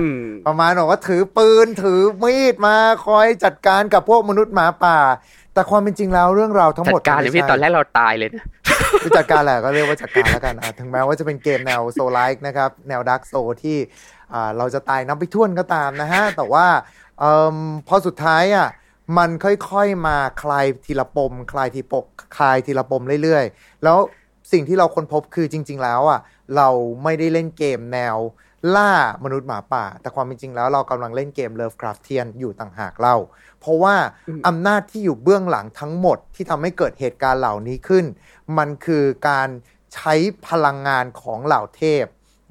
[0.00, 4.98] อืมประมาณบอกว่าถือปืนถือมีดมาคอยจัดการกับพวกมนุษย์หมาป่า
[5.54, 8.44] แต่ความเป็นจริงแล้วเรื่องราวทั้งหมดจัดการเลยพี่ไม่ใช่ตอนแรกเราตายเลยนะ
[9.02, 13.78] คือจัดการแหละก็เรียกว่าจัดการแล้วกันอะถึงแม้ว่าจะเป็นเกมแนว Souls-like นะครับแนว Dark Soulที่
[14.21, 14.21] อ่า
[14.58, 16.66] เราจะตายน้ำไปท่วนก็ตามนะฮะ แต่ว่า
[17.18, 17.24] เอ
[17.54, 17.56] ม
[17.88, 18.68] พอสุดท้ายอะ
[19.18, 22.04] มันค่อยๆมาคลายทีละปม คลายทีปก
[22.36, 23.98] คลายทีละปมเรื่อยๆ แล้ว
[24.52, 26.20] สิ่งที่เราค้นพบคือจริง ๆ แล้วอะ
[26.56, 26.68] เรา
[27.02, 28.16] ไม่ได้เล่นเกมแนว
[28.74, 28.92] ล่า
[29.24, 33.16] มนุษย์หมาป่า แต่ความเป็นจริงแล้วเรากำลังเล่นเกม Lovecraftian อยู่ต่างหากเล่า
[33.60, 33.94] เพราะว่า
[34.28, 38.04] อืมอำนาจที่อยู่เบื้องหลังทั้งหมดที่ทำให้เกิดเหตุการณ์เหล่านี้ขึ้น
[38.58, 39.48] มันคือการ
[39.94, 40.14] ใช้
[40.48, 42.04] พลังงานของเหล่าเทพ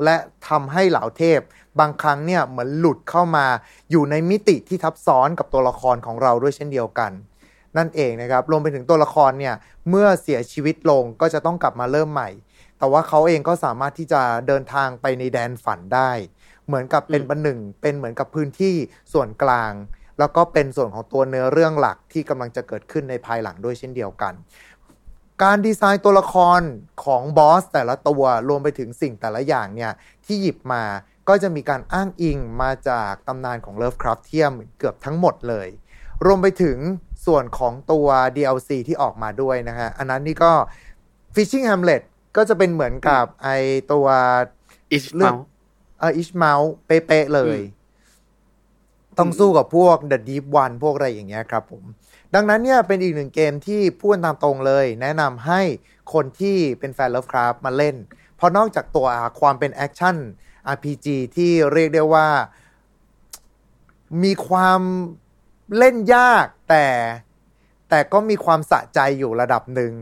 [0.03, 0.15] และ
[0.47, 1.39] ทำให้เหล่าเทพ
[1.79, 3.45] บางครั้งเนี่ยเหมือนหลุดเข้ามา
[3.91, 7.11] อยู่ในมิติที่ทับซ้อนกับตัวละครของเราด้วยเช่นเดียวกัน
[7.77, 9.55] นั่นเองนะครับรวมไปถึงตัวละครเนี่ย
[9.89, 12.29] เมื่อเสียชีวิตลงก็จะต้องกลับมาเริ่มใหม่
[12.77, 16.11] แต่ว่าเขาเองก็สามารถที่จะเดินทางไปในแดนฝันได้
[16.67, 18.75] เหมือนกับเป็นบันหนึ่งเป็นเหมือนกับพื้นที่
[19.13, 19.73] ส่วนกลาง
[20.19, 24.33] แล้วก็เป็นส่วนของตัวเนื้อเรื่องหลักที่กำลังจะเกิดขึ้นในภายหลังด้วยเช่นเดียวกัน
[25.43, 26.61] การดีไซน์ตัวละคร
[27.03, 29.91] ของบอสแต่ละตัวรวมไปถึงสิ่งแต่ละอย่างเนี่ย
[30.25, 30.83] ที่หยิบมา
[31.31, 35.67] ก็จะมีการอ้างอิงมาจากตำนานของ Lovecraftian เกือบทั้งหมดเลย
[36.25, 36.77] รวมไปถึง
[37.25, 40.53] ส่วนของตัว DLC ที่ออกมาด้วยนะฮะ อันนั้นนี่ก็
[41.35, 42.01] Fishing Hamlet
[42.37, 43.49] ก็จะเป็นเหมือนกับไอ
[43.91, 44.07] ตัว
[44.91, 45.39] อิสเรื่เมาอง
[45.99, 46.53] เอออิชเมา
[46.85, 47.75] เป๊ะๆเลยอื
[49.15, 51.83] มต้องสู้กับพวก The Deep One พวกอะไรอย่างเงี้ยครับผม
[52.35, 55.61] ดังนั้นเนี่ยเป็นอีกหนึ่งเกมที่พูดตามตรงเลย แนะนำให้
[56.13, 57.95] คนที่เป็นแฟน Lovecraft มาเล่น
[58.35, 59.07] เพราะนอกจากตัว
[59.39, 60.17] ความเป็นแอคชั่น
[60.73, 62.27] RPG ที่เรียกได้ว่า
[64.23, 64.81] มีความ
[65.77, 66.85] เล่นยากแต่
[67.89, 69.93] แต่ก็มีความสะใจอยู่ระดับหนึ่ง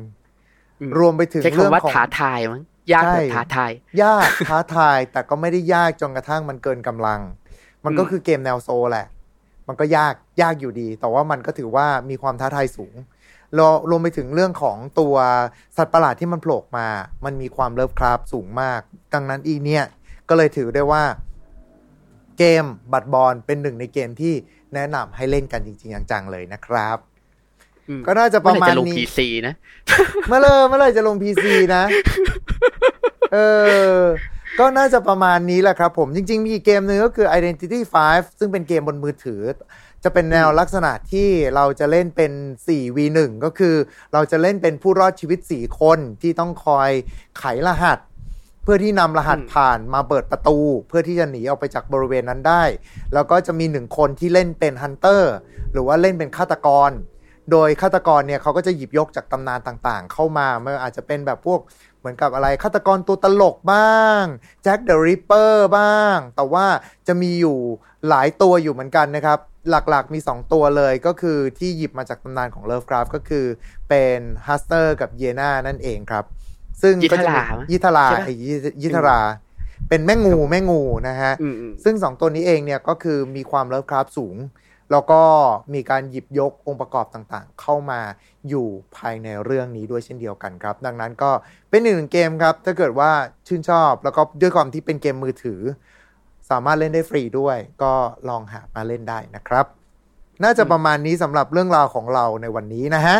[0.79, 2.61] อืมรวมไปถึงใช้เรื่องคำว่าของท้าทายมั้ง
[2.93, 3.71] ยากแบบใช่ท้าทาย
[4.03, 7.21] ยากท้าทายแต่ก็ไม่ได้ยากจนกระทั่งมันเกินกำลัง
[7.85, 9.07] มันก็อืมคือเกมแนวโซลแหละ
[9.67, 12.95] มันก็ยากยากอยู่ดี แต่ว่ามันก็ถือว่ามีความท้าทายสูง
[13.57, 15.15] รวรวมไปถึงเรื่องของตัว
[15.77, 16.87] สัตว์ประหลาดที่มันโผล่มา
[17.25, 18.81] มันมีความเลิฟคราฟสูงมาก
[19.13, 19.83] ดังนั้นอีเนี่ย
[20.29, 21.03] ก็เลยถือได้ว่า
[22.37, 24.33] เกมบัตรบอลเป็นหนึ่งในเกมที่
[24.73, 26.97] แนะนำให้เล่นกันจริงๆจังๆเลยนะครับ
[27.89, 29.53] อืมก็น่าจะประมาณเอไหจะลงนี้พีซีนะ
[30.27, 31.83] เมื่อเลยเมื่อไหรจะลง PC นะ
[33.33, 33.37] เอ
[33.95, 33.99] อ
[34.59, 39.41] ก็น่าจะประมาณนี้แหละครับผมจริง ๆ มีอีกเกมหนึ่งก็คือ Identity 5 ซึ่งเป็นเกมบนมือถือ
[40.03, 42.31] จะเป็นแนวลักษณะที่เราจะเล่นเป็น
[42.67, 43.75] 4v1 ก็คือ
[44.13, 46.89] เราจะเล่นเป็นผู้รอดชีวิต 4 คนที่ต้องคอย
[47.37, 47.99] ไขรหัส
[48.63, 50.57] เพื่อที่นำรหัสอืมผ่านมาเปิดประตู
[50.87, 52.63] เพื่อที่จะหนีออกไปจากบริเวณนั้นได้
[53.13, 55.33] แล้วก็จะมีหนึ่งคนที่เล่นเป็นฮันเตอร์
[55.71, 56.91] หรือว่าเล่นเป็นฆาตกร
[57.51, 61.59] โดยฆาตกรเนี่ยเขาก็จะหยิบยกจากตำนานต่างๆ เข้ามาไม่ว่าอาจจะเป็นแบบพวก
[61.99, 64.23] เหมือนกับอะไรฆาตกรตัวตลกบ้าง
[64.63, 66.65] Jack the Ripper บ้าง แต่ว่า
[67.07, 67.57] จะมีอยู่
[68.09, 69.39] หลายตัวอยู่เหมือนกันนะครับ
[69.69, 73.45] หลักๆมี 2 ตัวเลยก็คือที่หยิบมาจากตำนานของ Lovecraft ก็คือ
[73.89, 76.25] เป็น Hastur กับเยน่านั่นเองครับ
[76.81, 79.19] ซึ่งก็จะมียิทรามั้ย Yidhra ใช่ปะไอ้ยิ Yidhra
[79.89, 84.37] เป็นแม่งูแม่งูนะฮะอืมอืมซึ่งสองตัวนี้เองเนี่ยก็คือมีความ Lovecraft สูง
[84.91, 85.21] แล้วก็
[85.73, 88.01] มีการหยิบยกองค์ประกอบต่างๆ เข้ามา
[88.49, 88.67] อยู่
[88.97, 91.31] ภายในเรื่องนี้ด้วยเช่นเดียวกันครับ ดังนั้นก็
[91.69, 93.11] เป็นหนึ่งเกมครับ ถ้าเกิดว่า
[93.47, 95.61] ชื่นชอบแล้วก็ด้วยความที่เป็นเกมมือถือ
[96.49, 97.93] สามารถเล่นได้ฟรีด้วย ก็
[98.29, 99.65] ลองหามาเล่นได้นะครับ
[100.43, 103.17] น่าจะประมาณนี้สำหรับเรื่องราวของเราในวันนี้นะฮะ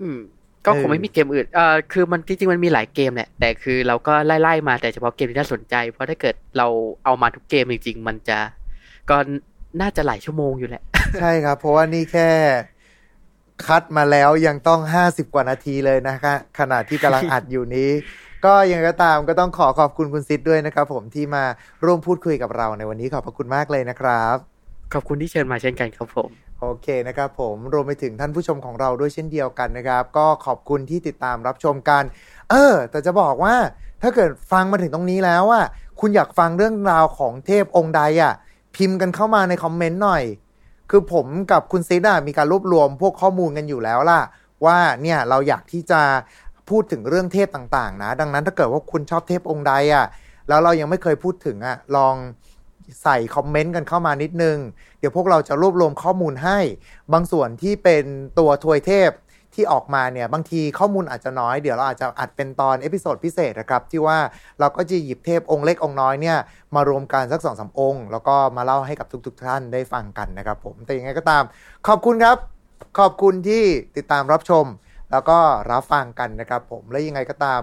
[0.00, 0.18] อืม
[0.66, 6.66] ก็คเองอไม่มีเกมอื่นเอ่อคือมันจริงๆมันมีหลายเกมแหละแต่คือเราก็ไล่ๆมาแต่เฉพาะเกมที่น่าสนใจ เพราะถ้าเกิดเรา
[7.04, 8.38] เอามาทุกเกมจริงๆ มันจะ
[9.10, 9.16] ก็
[9.80, 10.82] น่าจะหลายชั่วโมงอยู่แหละ
[11.20, 12.28] ใช่ครับ เพราะว่านี่แค่
[13.66, 17.90] คัดมาแล้วยังต้อง50กว่านาทีเลยนะคะขณะที่กำลังอัดอยู่นี้
[18.44, 21.44] ก็ยังไงก็ตามก็ต้องขอขอบคุณคุณซิดด้วยนะครับผมที่มา
[21.84, 24.36] ร่วมพูดคุยกับเราในวันนี้ขอบพระคุณมากเลยนะครับ
[24.94, 32.02] ขอบคุณที่เชิญมาเช่นกันครับผม โอเคนะครับผมรวมไปถึงท่านผู้ชมของเราด้วยเช่นเดียวกันนะครับ ก็ขอบคุณที่ติดตามรับชมกัน
[32.50, 33.54] เออ แต่จะบอกว่า
[34.02, 35.66] ถ้าเกิดฟังมาถึงตรงนี้แล้วอะ
[36.00, 38.32] คุณอยากฟังเรื่องราวของเทพองค์ใดอะ
[38.76, 40.24] พิมพ์กันเข้ามาในคอมเมนต์หน่อย
[40.90, 44.20] คือผมกับคุณซิดอะมีการรวบรวมพวกข้อมูลกันอยู่แล้วล่ะ
[44.64, 46.00] ว่าเนี่ยเราอยากที่จะ
[46.68, 50.06] พูดถึงเรื่องเทพต่างๆ นะ ดังนั้นถ้าเกิดว่าคุณชอบเทพองค์ใดอะ
[50.48, 52.14] แล้วเรายังไม่เคยพูดถึงอะลอง
[53.02, 54.58] ใส่คอมเมนต์กันเข้ามานิดนึง
[54.98, 56.58] เดี๋ยวพวกเราจะรวบรวมข้อมูลให้
[57.12, 58.04] บางส่วนที่เป็น
[58.38, 59.10] ตัวทวยเทพ
[59.54, 64.18] ที่ออกมาเนี่ยบางทีข้อมูลอาจจะน้อย เดี๋ยวเราอาจจะอัดเป็นตอน episode พิเศษนะครับ ที่ว่า
[64.60, 66.38] เราก็จะหยิบเทพองค์เล็กองค์น้อยเนี่ย
[66.74, 71.42] มารวมกันสักสองสามองค์ แล้วก็มาเล่าให้กับทุก ๆ ท่านได้ฟังกันนะครับผมแต่ยังไงก็ตาม
[71.86, 72.36] ขอบคุณครับ
[72.98, 73.64] ขอบคุณที่
[73.96, 74.64] ติดตามรับชม
[75.12, 75.38] แล้วก็
[75.70, 77.60] รับฟังกันนะครับผมและยังไงก็ตาม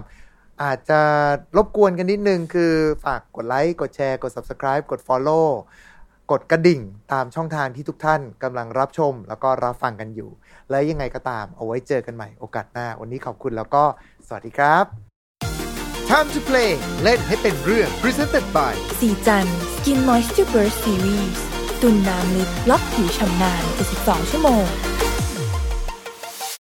[0.62, 1.02] อาจจะ
[1.58, 2.74] รบกวนกันนิดนึงคือ
[3.06, 5.48] ฝากกดไลค์กดแชร์กด subscribe กด follow
[6.32, 6.82] กดกระดิ่ง
[7.14, 10.30] ตามช่องทางที่ทุกท่านกำลังรับชม แล้วก็รับฟังกันอยู่
[10.70, 13.84] และยังไงก็ตามเอาไว้เจอกันใหม่โอกาสหน้า วันนี้ขอบคุณแล้วก็
[14.28, 14.86] สวัสดีครับ
[16.10, 16.72] Time to play
[17.04, 21.38] เล่นให้เป็นเรื่อง Presented by สีจัน Skin Moisture Burst Series
[21.82, 23.64] ตุนน้ำลึกล็อกผิวชำนาน
[23.98, 24.66] 72ชั่วโมง